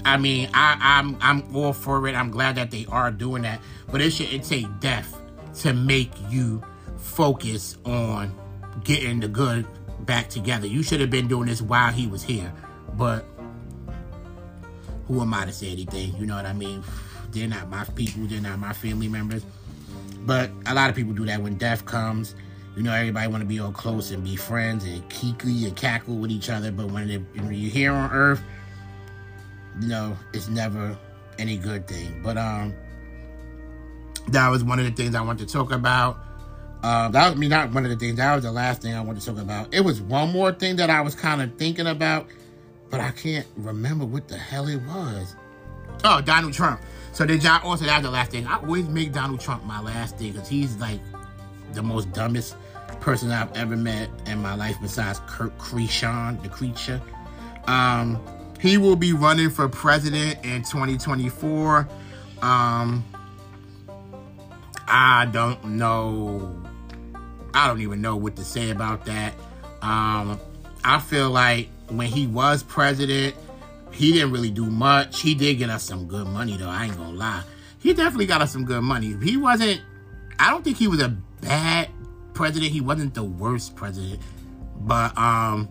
I 0.05 0.17
mean, 0.17 0.51
I, 0.53 0.77
I'm 0.81 1.17
I'm 1.21 1.55
all 1.55 1.73
for 1.73 2.07
it. 2.09 2.15
I'm 2.15 2.31
glad 2.31 2.57
that 2.57 2.71
they 2.71 2.87
are 2.89 3.11
doing 3.11 3.43
that. 3.43 3.61
But 3.91 4.01
it 4.01 4.11
shouldn't 4.11 4.45
take 4.45 4.67
death 4.81 5.21
to 5.61 5.73
make 5.73 6.11
you 6.29 6.63
focus 6.99 7.77
on 7.85 8.35
getting 8.85 9.21
the 9.21 9.29
good 9.29 9.67
back 10.01 10.29
together. 10.29 10.67
You 10.67 10.83
should 10.83 11.01
have 11.01 11.11
been 11.11 11.29
doing 11.29 11.47
this 11.47 11.63
while 11.63 11.93
he 11.93 12.07
was 12.07 12.23
here. 12.23 12.53
But 12.95 13.25
who 15.07 15.21
am 15.21 15.35
I 15.35 15.45
to 15.45 15.53
say 15.53 15.71
anything? 15.71 16.17
You 16.17 16.27
know 16.27 16.37
what 16.37 16.47
I 16.47 16.53
mean? 16.53 16.83
They're 17.31 17.49
not 17.49 17.69
my 17.69 17.85
people, 17.85 18.27
they're 18.27 18.41
not 18.41 18.59
my 18.59 18.73
family 18.73 19.09
members. 19.09 19.45
But 20.21 20.51
a 20.67 20.75
lot 20.75 20.91
of 20.91 20.97
people 20.97 21.13
do 21.13 21.27
that 21.27 21.43
when 21.43 21.57
death 21.57 21.85
comes. 21.85 22.35
You 22.77 22.83
know, 22.83 22.93
everybody 22.93 23.29
want 23.29 23.43
to 23.43 23.47
be 23.47 23.61
all 23.61 23.73
close 23.73 24.11
and 24.11 24.25
be 24.25 24.37
friends 24.37 24.85
and 24.85 25.07
kiki 25.11 25.67
and 25.67 25.77
cackle 25.77 26.17
with 26.17 26.31
each 26.31 26.49
other. 26.49 26.73
But 26.73 26.91
when, 26.91 27.11
it, 27.11 27.23
when 27.35 27.53
you're 27.53 27.71
here 27.71 27.93
on 27.93 28.11
Earth, 28.11 28.43
you 29.81 29.89
know, 29.89 30.17
it's 30.33 30.49
never 30.49 30.97
any 31.39 31.57
good 31.57 31.87
thing. 31.87 32.21
But 32.23 32.37
um, 32.37 32.75
that 34.29 34.49
was 34.49 34.65
one 34.65 34.79
of 34.79 34.85
the 34.85 34.93
things 34.93 35.15
I 35.15 35.21
wanted 35.21 35.49
to 35.49 35.53
talk 35.53 35.73
about. 35.73 36.19
Uh, 36.83 37.09
that 37.11 37.29
was 37.29 37.37
I 37.37 37.39
mean, 37.39 37.51
not 37.51 37.73
one 37.73 37.85
of 37.85 37.91
the 37.91 37.97
things. 37.97 38.17
That 38.17 38.35
was 38.35 38.45
the 38.45 38.53
last 38.53 38.83
thing 38.83 38.95
I 38.95 39.01
wanted 39.01 39.21
to 39.21 39.27
talk 39.27 39.39
about. 39.39 39.73
It 39.73 39.81
was 39.81 40.01
one 40.01 40.33
more 40.33 40.53
thing 40.53 40.77
that 40.77 40.91
I 40.91 41.01
was 41.01 41.15
kind 41.15 41.41
of 41.41 41.57
thinking 41.57 41.87
about, 41.87 42.27
but 42.91 43.01
I 43.01 43.11
can't 43.13 43.47
remember 43.57 44.05
what 44.05 44.29
the 44.29 44.37
hell 44.37 44.69
it 44.69 44.83
was. 44.83 45.37
Oh, 46.05 46.21
Donald 46.21 46.53
Trump. 46.53 46.81
So 47.13 47.25
did 47.25 47.45
y'all 47.45 47.61
also 47.63 47.85
that 47.85 47.99
was 47.99 48.05
the 48.05 48.11
last 48.11 48.31
thing? 48.33 48.47
I 48.47 48.57
always 48.57 48.89
make 48.89 49.13
Donald 49.13 49.41
Trump 49.41 49.65
my 49.65 49.81
last 49.81 50.19
thing 50.19 50.33
because 50.33 50.49
he's 50.49 50.77
like 50.79 50.99
the 51.73 51.83
most 51.83 52.13
dumbest 52.13 52.57
person 53.01 53.31
I've 53.31 53.55
ever 53.57 53.77
met 53.77 54.09
in 54.27 54.41
my 54.41 54.55
life 54.55 54.77
besides 54.81 55.21
Kurt 55.27 55.57
Creason, 55.59 56.43
the 56.43 56.49
creature. 56.49 57.01
Um, 57.67 58.21
he 58.63 58.79
will 58.79 58.95
be 58.95 59.13
running 59.13 59.51
for 59.51 59.69
president 59.69 60.39
in 60.45 60.63
2024. 60.63 61.89
Um, 62.43 63.05
I 64.87 65.29
don't 65.33 65.65
know. 65.65 66.63
I 67.53 67.67
don't 67.67 67.81
even 67.81 68.01
know 68.01 68.15
what 68.15 68.37
to 68.37 68.45
say 68.45 68.71
about 68.71 69.05
that. 69.07 69.35
Um, 69.83 70.41
I 70.85 71.01
feel 71.01 71.31
like 71.31 71.71
when 71.89 72.07
he 72.07 72.29
was 72.29 72.63
president, 72.63 73.35
he 73.91 74.13
didn't 74.13 74.31
really 74.31 74.51
do 74.51 74.67
much. 74.67 75.21
He 75.21 75.35
did 75.35 75.55
get 75.55 75.69
us 75.69 75.83
some 75.83 76.07
good 76.07 76.29
money, 76.29 76.57
though. 76.57 76.69
I 76.69 76.85
ain't 76.85 76.97
gonna 76.97 77.17
lie. 77.17 77.43
He 77.81 77.93
definitely 77.93 78.27
got 78.27 78.43
us 78.43 78.53
some 78.53 78.65
good 78.65 78.83
money. 78.83 79.17
He 79.25 79.37
wasn't. 79.37 79.81
I 80.39 80.51
don't 80.51 80.63
think 80.63 80.77
he 80.77 80.87
was 80.87 81.03
a 81.03 81.09
bad 81.41 81.89
president. 82.33 82.71
He 82.71 82.81
wasn't 82.81 83.15
the 83.15 83.25
worst 83.25 83.75
president, 83.75 84.21
but 84.81 85.19
um, 85.19 85.69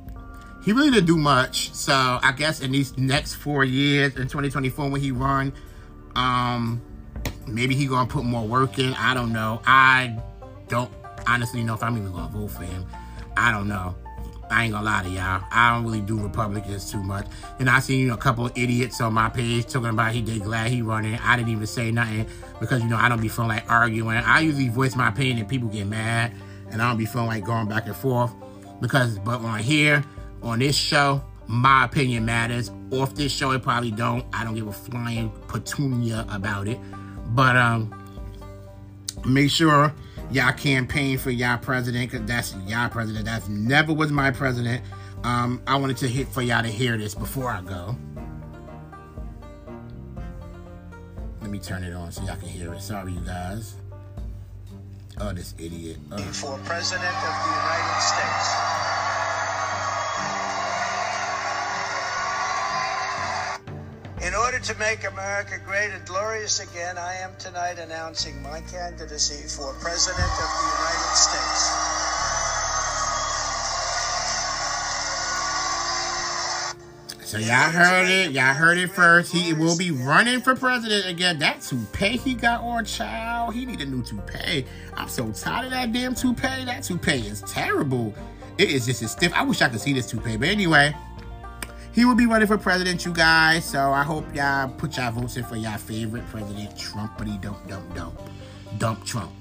he 0.63 0.73
really 0.73 0.91
didn't 0.91 1.07
do 1.07 1.17
much. 1.17 1.73
So 1.73 1.93
I 1.93 2.33
guess 2.37 2.61
in 2.61 2.71
these 2.71 2.97
next 2.97 3.35
four 3.35 3.63
years, 3.63 4.15
in 4.15 4.23
2024, 4.23 4.89
when 4.89 5.01
he 5.01 5.11
run, 5.11 5.53
um, 6.15 6.81
maybe 7.47 7.75
he 7.75 7.87
gonna 7.87 8.09
put 8.09 8.23
more 8.23 8.45
work 8.45 8.79
in. 8.79 8.93
I 8.93 9.13
don't 9.13 9.33
know. 9.33 9.61
I 9.65 10.17
don't 10.67 10.91
honestly 11.27 11.63
know 11.63 11.73
if 11.73 11.83
I'm 11.83 11.97
even 11.97 12.11
gonna 12.11 12.31
vote 12.31 12.51
for 12.51 12.63
him. 12.63 12.85
I 13.35 13.51
don't 13.51 13.67
know. 13.67 13.95
I 14.51 14.65
ain't 14.65 14.73
gonna 14.73 14.85
lie 14.85 15.03
to 15.03 15.09
y'all. 15.09 15.43
I 15.49 15.73
don't 15.73 15.85
really 15.85 16.01
do 16.01 16.19
Republicans 16.19 16.91
too 16.91 17.01
much. 17.01 17.25
And 17.59 17.69
I 17.69 17.79
seen 17.79 18.01
you 18.01 18.07
know, 18.07 18.15
a 18.15 18.17
couple 18.17 18.45
of 18.45 18.51
idiots 18.57 18.99
on 18.99 19.13
my 19.13 19.29
page 19.29 19.67
talking 19.67 19.89
about 19.89 20.11
he 20.11 20.21
did 20.21 20.43
glad 20.43 20.69
he 20.69 20.81
running. 20.81 21.15
I 21.15 21.37
didn't 21.37 21.49
even 21.49 21.65
say 21.65 21.89
nothing 21.89 22.27
because 22.59 22.83
you 22.83 22.89
know 22.89 22.97
I 22.97 23.07
don't 23.07 23.21
be 23.21 23.29
feeling 23.29 23.49
like 23.49 23.71
arguing. 23.71 24.17
I 24.17 24.41
usually 24.41 24.67
voice 24.67 24.95
my 24.95 25.07
opinion 25.07 25.37
and 25.37 25.47
people 25.47 25.69
get 25.69 25.87
mad, 25.87 26.33
and 26.69 26.81
I 26.81 26.89
don't 26.89 26.97
be 26.97 27.05
feeling 27.05 27.27
like 27.27 27.45
going 27.45 27.67
back 27.67 27.87
and 27.87 27.95
forth 27.95 28.33
because. 28.81 29.17
But 29.19 29.39
on 29.39 29.59
here, 29.59 30.03
on 30.41 30.59
this 30.59 30.75
show, 30.75 31.23
my 31.47 31.85
opinion 31.85 32.25
matters. 32.25 32.71
Off 32.91 33.15
this 33.15 33.31
show, 33.31 33.51
it 33.51 33.61
probably 33.61 33.91
don't. 33.91 34.25
I 34.33 34.43
don't 34.43 34.55
give 34.55 34.67
a 34.67 34.73
flying 34.73 35.31
petunia 35.47 36.25
about 36.29 36.67
it. 36.67 36.79
But 37.27 37.55
um, 37.55 37.93
make 39.25 39.49
sure 39.49 39.93
y'all 40.31 40.53
campaign 40.53 41.17
for 41.17 41.31
y'all 41.31 41.57
president 41.57 42.11
because 42.11 42.25
that's 42.27 42.55
y'all 42.67 42.89
president. 42.89 43.25
That's 43.25 43.47
never 43.47 43.93
was 43.93 44.11
my 44.11 44.31
president. 44.31 44.83
Um, 45.23 45.61
I 45.67 45.75
wanted 45.75 45.97
to 45.97 46.07
hit 46.07 46.27
for 46.27 46.41
y'all 46.41 46.63
to 46.63 46.69
hear 46.69 46.97
this 46.97 47.13
before 47.13 47.49
I 47.49 47.61
go. 47.61 47.95
Let 51.41 51.49
me 51.49 51.59
turn 51.59 51.83
it 51.83 51.93
on 51.93 52.11
so 52.11 52.23
y'all 52.23 52.37
can 52.37 52.47
hear 52.47 52.73
it. 52.73 52.81
Sorry, 52.81 53.13
you 53.13 53.19
guys. 53.21 53.75
Oh, 55.19 55.33
this 55.33 55.53
idiot. 55.59 55.97
Oh. 56.11 56.17
For 56.17 56.57
President 56.65 57.05
of 57.05 57.21
the 57.21 57.49
United 57.49 58.01
States. 58.01 58.80
To 64.65 64.77
make 64.77 65.03
America 65.05 65.59
great 65.65 65.91
and 65.91 66.05
glorious 66.05 66.59
again, 66.59 66.95
I 66.95 67.15
am 67.15 67.31
tonight 67.39 67.79
announcing 67.79 68.39
my 68.43 68.61
candidacy 68.61 69.47
for 69.47 69.73
President 69.81 70.21
of 70.21 70.37
the 70.37 70.65
United 70.77 71.15
States. 71.15 71.71
So 77.27 77.39
y'all 77.39 77.71
heard 77.71 78.07
it. 78.07 78.31
Y'all 78.33 78.53
heard 78.53 78.77
it 78.77 78.91
first. 78.91 79.33
He 79.33 79.53
will 79.53 79.75
be 79.75 79.89
running 79.89 80.41
for 80.41 80.55
president 80.55 81.07
again. 81.07 81.39
That 81.39 81.61
toupee 81.61 82.17
he 82.17 82.35
got 82.35 82.61
on, 82.61 82.85
child. 82.85 83.55
He 83.55 83.65
need 83.65 83.81
a 83.81 83.85
new 83.85 84.03
toupee. 84.03 84.67
I'm 84.93 85.09
so 85.09 85.31
tired 85.31 85.65
of 85.65 85.71
that 85.71 85.91
damn 85.91 86.13
toupee. 86.13 86.65
That 86.65 86.83
toupee 86.83 87.25
is 87.25 87.41
terrible. 87.47 88.13
It 88.59 88.69
is 88.69 88.85
just 88.85 89.01
as 89.01 89.13
stiff. 89.13 89.33
I 89.33 89.41
wish 89.41 89.63
I 89.63 89.69
could 89.69 89.81
see 89.81 89.93
this 89.93 90.05
toupee. 90.05 90.37
But 90.37 90.49
anyway, 90.49 90.93
he 91.93 92.05
will 92.05 92.15
be 92.15 92.25
running 92.25 92.47
for 92.47 92.57
president, 92.57 93.05
you 93.05 93.13
guys. 93.13 93.65
So 93.65 93.91
I 93.91 94.03
hope 94.03 94.33
y'all 94.33 94.69
put 94.69 94.97
y'all 94.97 95.11
votes 95.11 95.37
in 95.37 95.43
for 95.43 95.55
y'all 95.55 95.77
favorite 95.77 96.25
president, 96.27 96.75
Trumpity 96.75 97.41
dump 97.41 97.67
dump 97.67 97.95
dump. 97.95 98.19
Dump 98.77 99.05
Trump. 99.05 99.31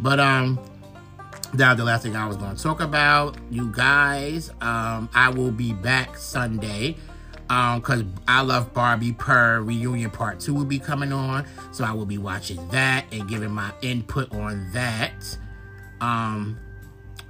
But 0.00 0.20
um 0.20 0.58
that 1.54 1.70
was 1.70 1.78
the 1.78 1.84
last 1.84 2.02
thing 2.02 2.16
I 2.16 2.26
was 2.26 2.36
gonna 2.36 2.56
talk 2.56 2.80
about. 2.80 3.36
You 3.50 3.72
guys, 3.72 4.50
um, 4.60 5.08
I 5.14 5.30
will 5.30 5.52
be 5.52 5.72
back 5.72 6.16
Sunday. 6.16 6.96
Um, 7.48 7.80
cause 7.80 8.02
I 8.26 8.40
love 8.40 8.74
Barbie 8.74 9.12
per 9.12 9.60
reunion 9.60 10.10
part 10.10 10.40
two 10.40 10.52
will 10.52 10.64
be 10.64 10.80
coming 10.80 11.12
on. 11.12 11.46
So 11.72 11.84
I 11.84 11.92
will 11.92 12.06
be 12.06 12.18
watching 12.18 12.66
that 12.68 13.04
and 13.12 13.28
giving 13.28 13.52
my 13.52 13.72
input 13.82 14.32
on 14.34 14.68
that. 14.72 15.38
Um, 16.00 16.58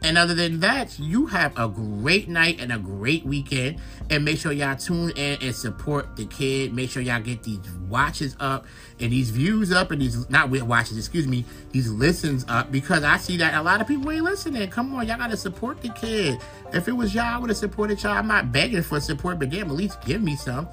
and 0.07 0.17
other 0.17 0.35
than 0.35 0.61
that, 0.61 0.97
you 1.01 1.27
have 1.27 1.59
a 1.59 1.67
great 1.67 2.29
night 2.29 2.61
and 2.61 2.73
a 2.73 2.79
great 2.79 3.27
weekend. 3.27 3.81
And 4.09 4.25
make 4.25 4.39
sure 4.39 4.53
y'all 4.53 4.77
tune 4.77 5.11
in 5.11 5.43
and 5.43 5.53
support 5.53 6.15
the 6.15 6.27
kid. 6.27 6.73
Make 6.73 6.91
sure 6.91 7.03
y'all 7.03 7.21
get 7.21 7.43
these 7.43 7.59
watches 7.89 8.37
up 8.39 8.67
and 9.01 9.11
these 9.11 9.31
views 9.31 9.73
up 9.73 9.91
and 9.91 10.01
these 10.01 10.31
not 10.31 10.49
watches, 10.49 10.97
excuse 10.97 11.27
me, 11.27 11.45
these 11.73 11.91
listens 11.91 12.45
up 12.47 12.71
because 12.71 13.03
I 13.03 13.17
see 13.17 13.37
that 13.39 13.55
a 13.55 13.63
lot 13.63 13.81
of 13.81 13.89
people 13.89 14.09
ain't 14.13 14.23
listening. 14.23 14.71
Come 14.71 14.95
on, 14.95 15.09
y'all 15.09 15.19
gotta 15.19 15.37
support 15.37 15.83
the 15.83 15.89
kid. 15.89 16.39
If 16.73 16.87
it 16.87 16.93
was 16.93 17.13
y'all, 17.13 17.25
I 17.25 17.39
would 17.39 17.51
have 17.51 17.57
supported 17.57 18.01
y'all. 18.01 18.13
I'm 18.13 18.29
not 18.29 18.53
begging 18.53 18.83
for 18.83 19.01
support, 19.01 19.41
but 19.41 19.51
damn, 19.51 19.69
at 19.69 19.75
least 19.75 20.01
give 20.03 20.23
me 20.23 20.37
some. 20.37 20.69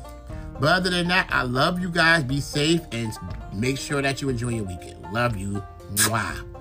But 0.60 0.70
other 0.70 0.92
than 0.92 1.08
that, 1.08 1.28
I 1.32 1.42
love 1.42 1.80
you 1.80 1.90
guys. 1.90 2.24
Be 2.24 2.40
safe 2.40 2.82
and 2.92 3.12
make 3.52 3.80
sure 3.80 4.04
that 4.04 4.22
you 4.22 4.30
enjoy 4.30 4.50
your 4.50 4.66
weekend. 4.66 5.12
Love 5.12 5.36
you. 5.36 5.64
Mwah. 5.96 6.53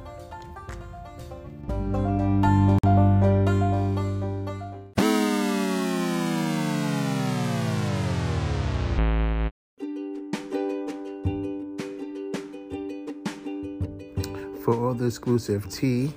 Exclusive 15.13 15.69
tea, 15.69 16.11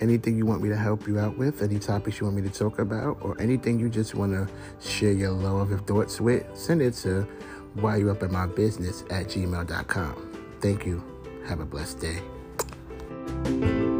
anything 0.00 0.38
you 0.38 0.46
want 0.46 0.62
me 0.62 0.70
to 0.70 0.76
help 0.76 1.06
you 1.06 1.18
out 1.18 1.36
with, 1.36 1.60
any 1.62 1.78
topics 1.78 2.18
you 2.18 2.24
want 2.24 2.36
me 2.36 2.48
to 2.48 2.58
talk 2.58 2.78
about, 2.78 3.18
or 3.20 3.38
anything 3.38 3.78
you 3.78 3.90
just 3.90 4.14
want 4.14 4.32
to 4.32 4.48
share 4.80 5.12
your 5.12 5.32
love 5.32 5.70
of 5.70 5.82
thoughts 5.82 6.18
with, 6.18 6.46
send 6.54 6.80
it 6.80 6.94
to 6.94 7.28
why 7.74 7.96
you 7.96 8.10
up 8.10 8.22
in 8.22 8.32
my 8.32 8.46
business 8.46 9.02
at 9.10 9.26
gmail.com. 9.26 10.46
Thank 10.62 10.86
you. 10.86 11.04
Have 11.46 11.60
a 11.60 11.66
blessed 11.66 12.00
day. 12.00 13.97